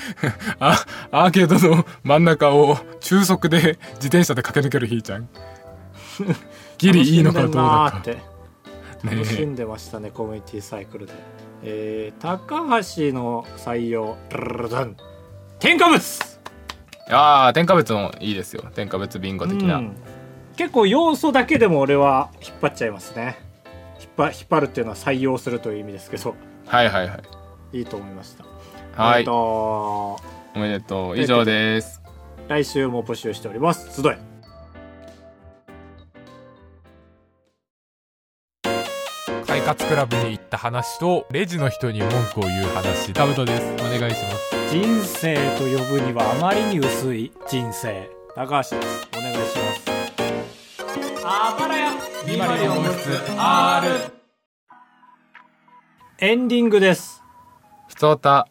[0.60, 5.28] あアーケードの真ん中を中速で自転車で駆け抜けるひーちゃん。
[6.78, 8.02] ギリいいのかどうだか。
[8.02, 11.12] 楽しんでんなーって楽しねんでましたねコミュニティサイクルで。
[11.62, 14.16] えー、高橋の採用。
[14.30, 14.96] ルルルルン
[15.58, 16.00] 添加物
[17.10, 18.64] ああ添加物もいいですよ。
[18.74, 19.96] 添加物ビンゴ的な、うん。
[20.56, 23.38] 結構要素だけでも俺は引っ張っちゃいますね
[24.20, 26.34] 張引っ張るっていうのは採用するという意味ですけど。
[26.66, 27.20] はいはいは
[27.72, 27.78] い。
[27.78, 28.44] いいと思いました。
[29.02, 29.20] はい。
[29.20, 30.18] えっと
[30.54, 31.18] おめでとう。
[31.18, 32.02] 以上です。
[32.48, 34.02] 来週も募集しております。
[34.02, 34.18] 集え。
[39.46, 43.12] 快活クラブに行った話とレジの人に文句を言う話。
[43.12, 43.62] タブトです。
[43.74, 44.50] お願いします。
[44.70, 48.10] 人生と呼ぶにはあまりに薄い人生。
[48.34, 49.08] 高橋です。
[49.16, 49.40] お願いし
[49.86, 49.99] ます
[51.22, 51.90] あばらや
[52.26, 53.88] ビマリ音質 R
[56.18, 57.22] エンディングです。
[57.88, 58.48] ふつおた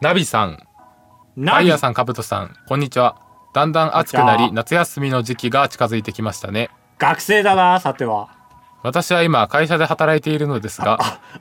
[0.00, 0.58] ナビさん。
[1.36, 2.54] ナバイヤーさんカブトさん。
[2.68, 3.16] こんにちは。
[3.54, 6.70] だんだん暑くなり夏休みの時期が近づいてきましたね。
[6.98, 8.28] 学生だなさては。
[8.82, 10.98] 私は今会社で働いているのですが。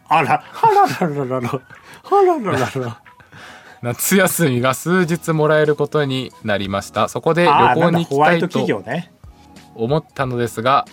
[0.08, 0.68] あらあ
[1.00, 1.50] ららららら。
[1.50, 3.02] あらららら。
[3.82, 7.08] 夏休みが数日もらえることになりました。
[7.08, 9.12] そこであーなんだ旅行に行ホワイトきたいと企業ね
[9.76, 10.86] 思ったのですが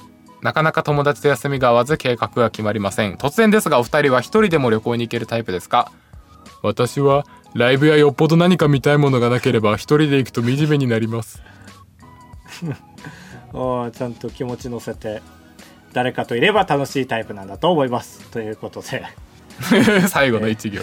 [0.42, 3.14] なかなか友達と休みが合わず計画が決まりません。
[3.14, 5.92] 突然ですがお二人は一人でも旅行に行けるタイプですか？
[6.62, 7.24] 私は
[7.54, 11.42] ライブやよっぽど何か見たいものがなければ一人で行くと惨めになります。
[13.52, 15.22] あーちゃんと気持ち乗せて
[15.92, 18.28] 誰かといれば楽しいタイプなんだと思います。
[18.30, 19.04] ということで。
[20.08, 20.80] 最後の一行。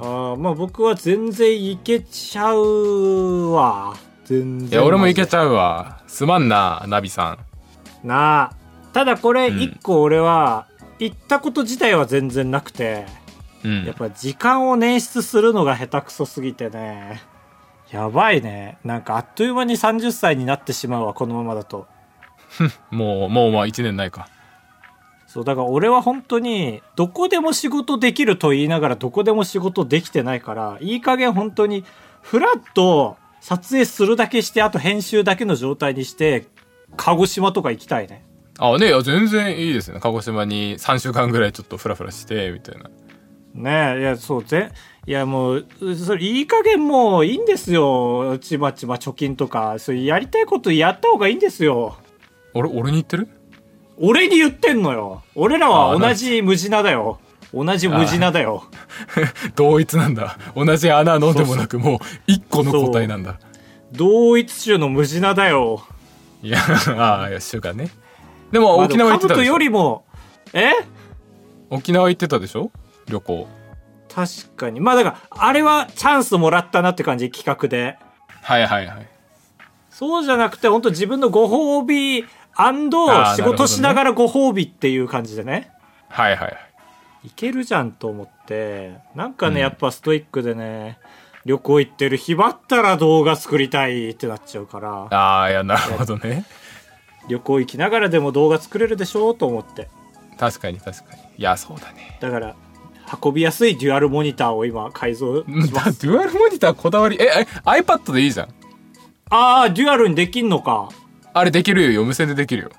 [0.00, 4.72] あーまあ僕は全然いけちゃうわ全然い。
[4.72, 6.02] や俺も行けちゃうわ。
[6.06, 7.38] すまんなナビさ
[8.02, 8.06] ん。
[8.06, 8.52] なあ。
[8.92, 9.60] ただこれうん。
[9.60, 10.66] 一個俺は
[10.98, 13.06] 行ったこと自体は全然なくて
[13.64, 13.84] うん。
[13.84, 17.22] やっぱ時間を捻出するのが下手くそすぎてね。
[17.90, 18.78] やばいね。
[18.84, 21.86] なんかあっという間に30歳になってしまうわこのままだと。
[22.90, 24.28] もうもうまあ1年ないか。
[25.26, 31.84] そうだから俺は本当にどこでも仕事できると言いながらどこでも仕事できてないからいい加減本当に
[32.22, 36.46] フラッと撮影するだけしてあと編集だけの状態にして
[36.96, 38.24] 鹿児島とか行きたいね。
[38.58, 40.00] あねいや全然いいですね。
[40.00, 42.88] 鹿児島に3週間ぐらいちょっとフラフラしてみたいな。
[43.52, 44.70] ねえいやそうぜ。
[45.06, 48.38] いやもううそれいい加減もういいんですよ。
[48.38, 49.78] ちまちま貯金とか。
[49.78, 51.98] そうやりたいことやった方がいいんですよ。
[52.54, 53.28] 俺俺に言ってる？
[53.98, 55.22] 俺に言ってんのよ。
[55.34, 57.20] 俺らは同じ無地なだよ
[57.54, 58.64] 同じ無地なだよ。
[59.54, 60.36] 同一なんだ。
[60.56, 63.36] 同じ穴のでもなくもう1個の個体なんだ。
[63.92, 65.86] 同一種の無地なだよ。
[66.42, 66.58] いや
[66.98, 67.90] ああいや主がね。
[68.50, 69.52] でもまあ沖縄行ってた兜でしょ？
[69.52, 70.04] よりも
[70.52, 70.72] え？
[71.70, 72.70] 沖縄行ってたでしょ？
[73.06, 73.48] 旅行。
[74.14, 74.80] 確かに。
[74.80, 77.96] まあだからあれはチャンスもらったなって感じ企画で。
[78.42, 79.06] はいはいはい。
[79.90, 82.24] そうじゃなくて本当自分のご褒美
[83.36, 85.70] 仕事しながらご褒美っていう感じでね。
[86.08, 86.52] はいはいは
[87.24, 89.60] いいけるじゃんと思ってなんかね、うん。
[89.60, 90.98] やっぱストイックでね
[91.44, 96.44] 旅行行ってる暇あったら動画作りたいってなっちゃうからああいやなるほどね。
[97.28, 99.88] 旅行行きながらでも動画作れるでしょうと思って。
[100.38, 101.22] 確かに確かに。
[101.38, 102.18] いやそうだね。
[102.20, 102.54] だから
[103.22, 106.02] 運びやすいデュアルモニターを今改造しうんます。
[106.06, 107.16] デュアルモニターこだわり？
[107.20, 108.48] ええ iPad でいいじゃん。
[109.30, 110.90] ああデュアルにできんのか。
[111.32, 112.70] あれできるよ無線でできるよ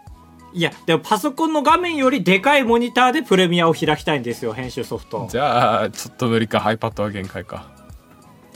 [0.56, 5.28] いやでもパソコンの画面よりでかいモニターでプレミアを開きたいんですよ編集ソフト。
[5.30, 6.60] じゃあちょっと無理か。
[6.60, 7.70] iPad は限界か。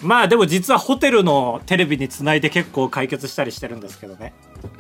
[0.02, 4.34] まあでも実はホテルのテレビにつないで結構解決したりしてるんですけどね。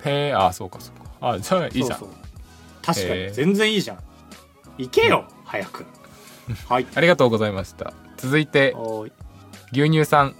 [0.05, 1.33] へえあそうかそうか。
[1.33, 1.87] あじゃあいいじゃん。
[1.87, 2.09] そうそう。
[2.81, 3.33] 確かに。
[3.33, 3.99] 全然いいじゃん。
[4.77, 5.85] 行けよ早く。
[6.69, 6.87] はい。
[6.95, 7.91] ありがとうございました。
[8.15, 8.73] 続いて
[9.73, 10.35] 牛乳さん。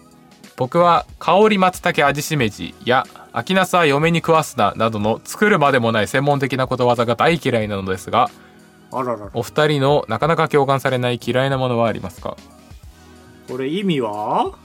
[0.56, 8.30] 僕は香り松茸味しめじや秋ナスは嫁に食わすななどの作るまでもない専門的なことわざが大嫌いなのですが
[8.92, 9.32] あららら。
[9.34, 12.36] お二人のなかなか共感されない嫌いなものはありますか？
[13.48, 14.58] これ意味は？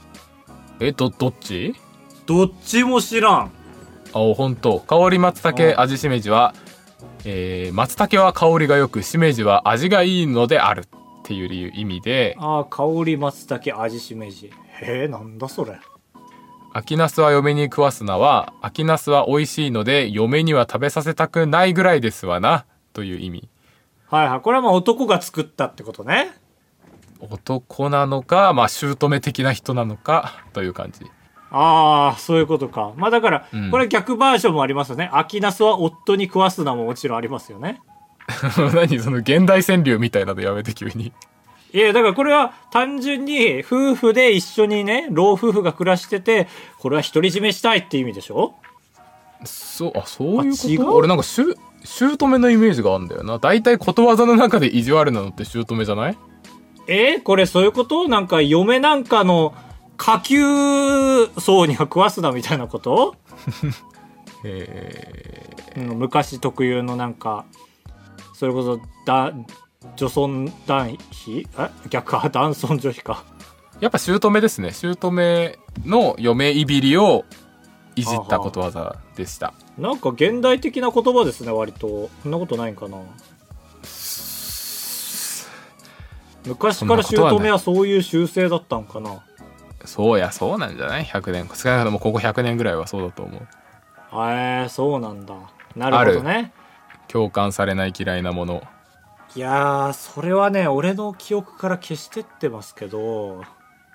[0.79, 1.75] えどどっち？
[2.25, 3.51] どっちも知らん。
[4.13, 4.79] あお本当。
[4.79, 6.55] 香り松茸味しめじは、
[7.23, 10.83] えー、松茸は香りがよくしめじは味がいいのであるっ
[11.23, 12.35] ていう理由意味で。
[12.39, 14.51] ああ香り松茸味しめじ。
[14.81, 15.79] へえなんだそれ
[16.77, 23.49] 秋ナスは嫁に食わすなは秋ナスは美味しいので嫁には食べさせたくないぐらいですわなという意味。
[24.07, 24.41] はいはい。
[24.41, 26.35] これはまあ男が作ったってことね。
[27.21, 31.05] 男なのかまあ姑的な人なのかという感じ。
[31.49, 32.91] ああそういうことか。
[32.97, 33.71] まあだから、うん。
[33.71, 37.81] これ逆バージョンもありますよね秋ナスは夫に食わすなももちろんありますよね。
[38.75, 41.13] 何その現代川柳みたいなのやめて急に
[41.75, 46.47] いやだからこれは単純に夫婦で一緒にね老夫婦が暮らしてて
[46.79, 48.55] これは独り占めしたいって意味でしょ？
[49.43, 50.95] そうあそういうこと？
[50.95, 53.39] 俺なんかしゅ姑のイメージがあるんだよな。
[53.39, 56.17] 大体ことわざの中で意地悪なのって姑じゃない？
[56.87, 57.17] え？
[57.19, 58.07] ーこれそういうこと？
[58.07, 59.53] なんか嫁なんかの
[59.97, 60.37] 下級
[61.39, 63.15] 層には食わすなみたいなこと、
[64.43, 67.45] えうん昔特有のなんか
[68.33, 69.33] それこそだ
[69.95, 71.47] 女尊男卑？
[71.57, 71.69] え？
[71.89, 72.11] 逆？
[72.11, 73.23] か男尊女卑か。
[73.79, 74.71] ーやっぱ姑ですね。
[74.71, 77.25] 姑の嫁いびりを
[77.95, 79.53] いじったことわざでした。
[79.77, 82.09] なんか現代的な言葉ですね割と。
[82.23, 82.97] そんなことないんかな。
[86.45, 89.23] 昔から姑はそういう習性だったんかな。
[89.83, 91.49] そうやそうなんじゃない？100年。
[91.53, 93.41] 少なくともここ100年ぐらいはそうだと思う。
[94.31, 95.35] へえそうなんだ。
[95.75, 96.53] なるほどね。
[97.07, 98.63] 共感されない嫌いなもの
[99.35, 103.43] いやーそれはね俺の記憶から消してってますけど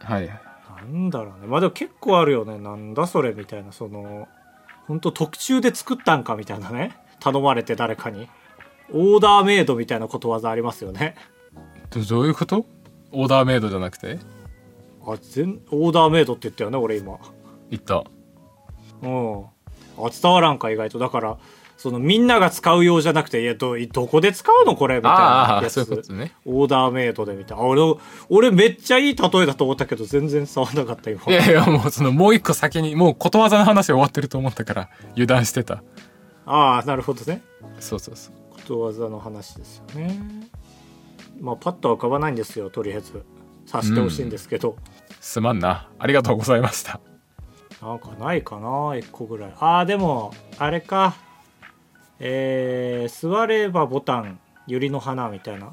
[0.01, 0.28] はい。
[0.28, 1.47] なんだろうね。
[1.47, 2.59] まあでも結構あるよね。
[2.59, 4.28] なんだそれみたいなその
[4.86, 6.97] 本当特注で作ったんかみたいなね。
[7.20, 8.28] 頼まれて誰かに。
[8.93, 11.16] オーダーメイドみたいなことわざありますよね。
[11.91, 12.66] どどういうこと？
[13.12, 14.18] オーダーメイドじゃなくて？
[15.07, 17.18] あ全オーダーメイドって言ったよね俺今。
[17.70, 18.05] 言った。
[19.03, 19.45] うん。
[19.99, 20.99] あ伝わらんか意外と。
[20.99, 21.38] だから
[21.82, 25.20] そのみんなが使うようじゃなくていやどどこで使うのこれみたいあな
[25.62, 26.34] やあそういうことつね。
[26.44, 27.64] オーダーメイドでみたいな。
[27.64, 27.80] あ俺
[28.28, 31.22] 俺めっちゃいい例えだと思ったけど全然伝わんなかった今。
[31.26, 35.82] いやいやもうそのもう一個先にもうことわざの話終わってると思ったから油断してた。
[36.44, 37.40] ああなるほどね。
[37.78, 38.34] そうそうそう。
[38.50, 40.20] ことわざの話ですよね。
[41.40, 43.24] まあパッとは浮かばないんですよとりあえず。
[43.64, 44.76] さしてほしいんですけど、
[45.20, 45.88] すまんな。
[45.98, 47.00] ありがとうございました。
[47.80, 49.54] なんかないかな一個ぐらい。
[49.60, 51.14] ああでもあれか
[52.20, 55.72] えー、座ればボタン百合の花みたいな。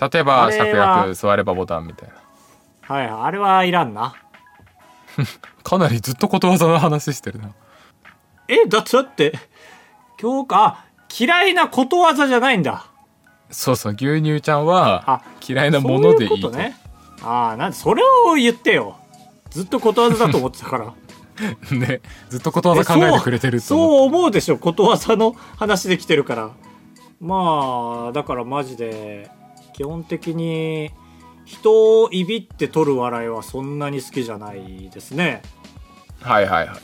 [0.00, 2.14] 例えばあれは芍薬座ればボタンみたいな。
[2.82, 4.14] はいはいあれはいらんな
[5.62, 7.50] かなりずっとことわざの話してるな。
[8.46, 9.32] えだってだって
[10.20, 10.84] 今日かあ
[11.14, 12.86] 嫌いなことわざじゃないんだ。
[13.50, 16.50] そうそう牛乳ちゃんはあ嫌いなものでいいと。
[16.50, 16.76] ね。
[17.22, 18.96] ああなんでそれを言ってよ。
[19.50, 20.92] ずっとことわざだと思ってたから
[21.70, 24.58] ねずっとことわざ考えてくれてるそう思うでしょ。
[24.58, 26.50] ことわざの話で来てるから。
[27.20, 29.28] まあだからマジで
[29.72, 30.92] 基本的に
[31.44, 35.42] 人をいびって取る笑いはそんなに好きじゃないですね。
[36.20, 36.78] はいはいはい。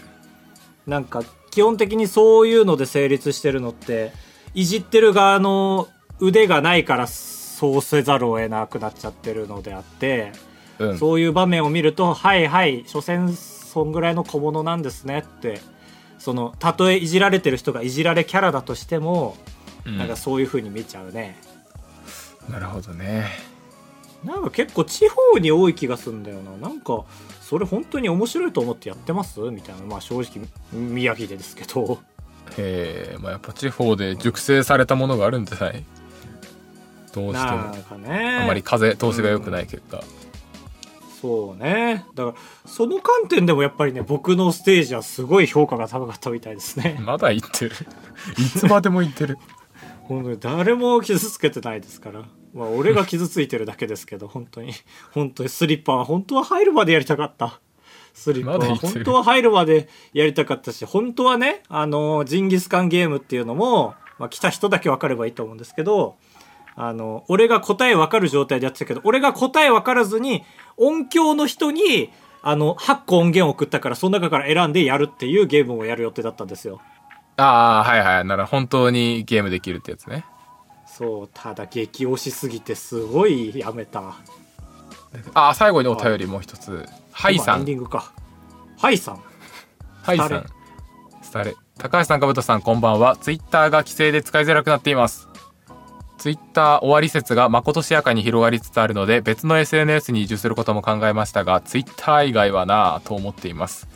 [0.86, 4.12] なんか基本的にそういうので成立してるのって
[4.54, 5.88] いじってる側の
[6.18, 10.32] 腕がないからそうせざるを得なくなっちゃってるのであって、
[10.78, 10.98] うん。
[10.98, 13.36] そういう場面を見るとはいはい所詮
[13.74, 15.60] そんぐらいの小物なんですねって
[16.18, 19.36] そのたとえいじられてる人がいじられキャラだとしても、
[19.84, 19.98] うん。
[19.98, 21.36] なんかそういう風に見ちゃうね。
[22.48, 23.26] なるほどね。
[24.24, 26.68] なんか結構地方に多い気がするんだよな。
[26.68, 27.04] なんか
[27.42, 29.40] それ本当に面白いと思ってやってます？
[29.40, 29.82] みたいな。
[29.82, 31.98] まあ正直宮城でですけど。
[32.56, 35.84] へえまあやっぱ地方で熟成されたものがあるんじゃない？
[37.12, 38.38] どうしてなもね。
[38.42, 40.02] あまり風通しが良くない結果、
[41.24, 42.04] そうね。
[42.14, 47.00] だからその観点でもやっぱりね僕のステージはすごい評価が高かったみたいですね。
[47.02, 47.74] まだ言ってる。
[48.36, 49.38] いつまでも言ってる。
[50.04, 52.24] 本当に誰も傷つけてないですから。
[52.52, 54.74] まあ俺が傷ついてるだけですけど本当に。
[55.12, 57.58] 本当にスリッパは本当は入るまでやりたかった。
[58.12, 66.16] スリッパは本当は入るまでやりたかったし本当はねあのジンギスカンゲームっていうのも、まあ、来た人だけ分かればいいと思うんですけど
[66.76, 70.44] あの俺が答え分かる状態でやってたけど俺が答え分からずに
[70.76, 72.10] 音響の人に
[72.42, 76.80] あの8個音源を送ったからその中から選んでやるっていうゲームをやる予定だったんですよ。
[77.36, 78.24] ああはいはい。
[78.24, 80.24] なら本当にゲームできるってやつね。
[80.86, 84.14] そうただ激推しすぎてすごいやめた。
[85.34, 86.86] ああ最後にお便りもう一つ。
[87.12, 87.38] はい。
[87.38, 88.12] さエンんディングか。
[88.78, 89.20] はいさん。
[90.02, 90.46] はいさん。
[91.22, 93.16] スタレ高橋さんかぶとさんこんばんは。
[93.16, 95.28] ツイッターが規制で使いづらくなっています
[96.16, 103.88] ツイッター終わり説がまことしやかに広がりつつあるので別の SNS に移住することも考えましたがツイッター以外はなぁと思っています。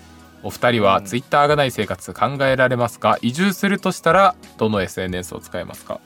[0.42, 3.18] お二人はツイッターがない生活考えられますか？
[3.22, 6.00] 移住するとしたらどの SNS を使いますか？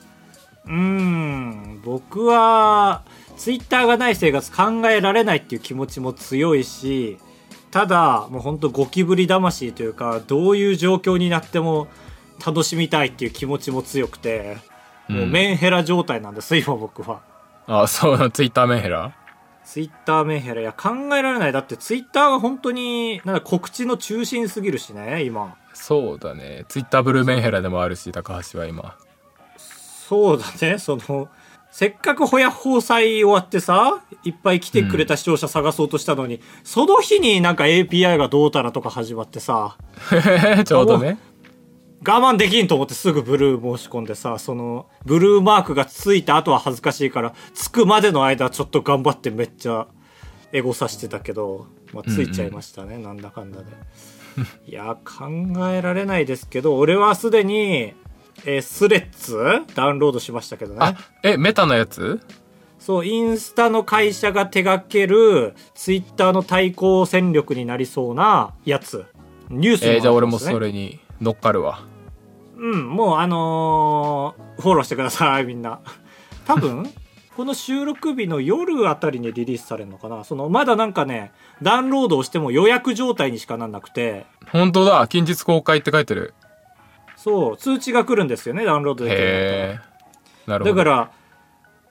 [0.65, 3.03] うーん僕は
[3.37, 7.19] ツイッターがない生活考えられないっていう気持ちも強いし
[7.69, 11.87] ただもうほんとゴキブリ魂というかどういう状況になっても
[12.45, 14.57] 楽しみたいっていう気持ちも強くて、
[15.13, 17.21] もうメンヘラ状態なんです今僕は。
[17.67, 19.13] あそうツイッターメンヘラ？
[19.63, 20.61] ツイッターメンヘラ。
[20.61, 21.51] いや考えられない。
[21.51, 25.55] だってツイッターが本当になんだ告知の中心すぎるしね今。
[25.73, 26.65] そうだね。
[26.67, 28.95] ツイッターブルーメンヘラでもあるし高橋は今。
[29.57, 31.29] そうだね、その、
[31.71, 39.77] せっかくほや放祭終わってさ、いっぱい来てくれた視聴者探そうとしたのに、その日になんか API がどうたらとか始まってさ、
[40.65, 41.17] ちょうどね
[42.05, 49.87] 我慢できんと思ってすぐブルー申し込んでさ、その、ブルーマークがついた後は恥ずかしいから、つくまでの間ちょっと頑張ってめっちゃ
[50.51, 53.65] エゴさしてたけど、まあ、ついちゃいましたね、なんだかんだで。
[54.67, 55.27] いや、考
[55.69, 57.93] えられないですけど、俺はすでに、
[58.45, 59.37] えースレッズ？
[59.75, 60.79] ダウンロードしましたけどね。
[60.81, 62.19] あえメタのやつ？
[62.79, 69.05] そう、インスタの会社が手掛ける、ツイッターの対抗戦力になりそうなやつ。
[69.49, 71.85] ニュースにえーじゃあ俺もそれに乗っかるわ
[72.63, 75.79] うん、もうあのーフォローしてください、みんな。
[76.47, 76.89] 多分、
[77.35, 80.23] この収録日の夜あたりにリリースされるのかな。
[80.23, 85.05] その、まだなんかね、ダウンロードをしても予約状態にしかなんなくて、本当だ。
[85.07, 86.33] 近日公開って書いてる。
[87.17, 89.79] そう、通知が来るんですよね、ダウンロードできる
[90.47, 90.75] なるほど。
[90.75, 91.11] だから、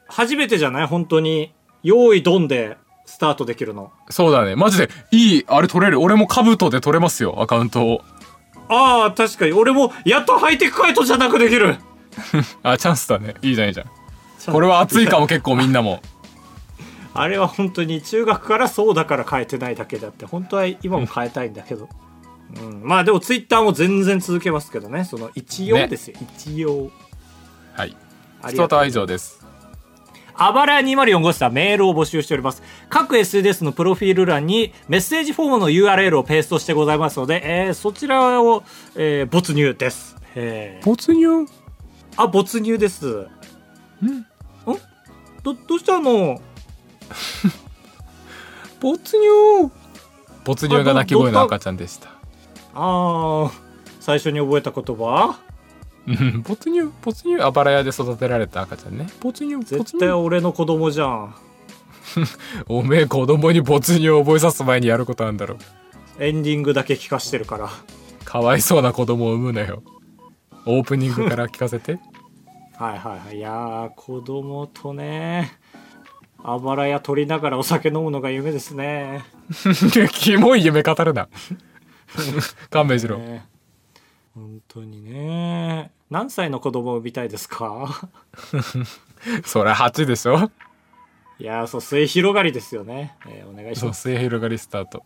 [0.08, 0.86] 初めてじゃない？
[0.86, 1.52] 本当に、
[1.82, 3.90] 用意ドンでスタートできるの。
[4.10, 4.54] そうだね。
[4.56, 6.00] マジでいいあれ取れる。
[6.00, 8.02] 俺も兜で取れますよアカウントを
[8.72, 9.52] ああ、確かに。
[9.52, 11.76] 俺も、やっとハイテクカイトじゃなくできる。
[12.62, 16.02] あチャンスだねいいじゃんいいじゃんこれは熱いかも結構みんなも
[17.14, 21.88] あれは本当に中学からそうだから変えてないだけであって、本当は今も変えたいんだけど。
[22.54, 25.04] うん、まあでもツイッターも全然続けますけどね。
[25.04, 26.16] その一応ですよ。
[26.20, 26.90] 一応。
[27.74, 27.96] はい
[28.42, 29.41] ありがとうストートは以上です
[30.44, 32.64] あばらや204号室はメールを募集しております。
[32.88, 38.64] 各 SNS のプロフィール欄にメッセージフォームの URL をペーストしてございますので、えーそちらを、
[38.96, 40.16] えー没入です。
[40.34, 40.84] えー。
[40.84, 41.46] 没入？
[42.16, 43.06] あ、没入です。
[43.06, 44.08] ん。
[44.08, 44.26] ん？
[45.44, 46.40] ど、どうしたの？
[48.80, 49.70] 没入？
[50.44, 52.08] 没入が鳴き声の赤ちゃんでした。
[52.74, 53.50] あー、
[54.00, 55.38] 最初に覚えた言葉？
[56.06, 56.42] うん。
[56.42, 59.06] 没入没入あばら屋で育てられた赤ちゃんね。
[59.20, 60.24] 没入没絶対入。
[60.24, 61.34] 俺の子供じゃん。
[62.68, 65.56] おめえ子供に没入を覚えさす前にやることあんだろ。
[66.18, 67.70] エンディングだけ聞かしてるから。
[68.24, 69.82] かわいそうな子供を産むなよ。
[70.66, 71.98] オープニングから聞かせて。
[72.78, 73.36] はいはいはい。
[73.36, 75.52] いやー、子供とね、
[76.42, 79.24] あばらや取りながらお酒飲むのが夢ですね。
[80.12, 81.28] キモい夢語るな。
[82.70, 83.18] 勘弁しろ。
[83.18, 83.51] ね
[84.34, 85.90] 本当にね。
[86.10, 88.08] 何歳の子供を産みたいですか？
[89.44, 90.50] そりゃ8でしょ？
[91.38, 93.16] いやー、そう、末広がりですよね。
[93.26, 94.02] えーお願いします。
[94.02, 95.02] 末広がりスタート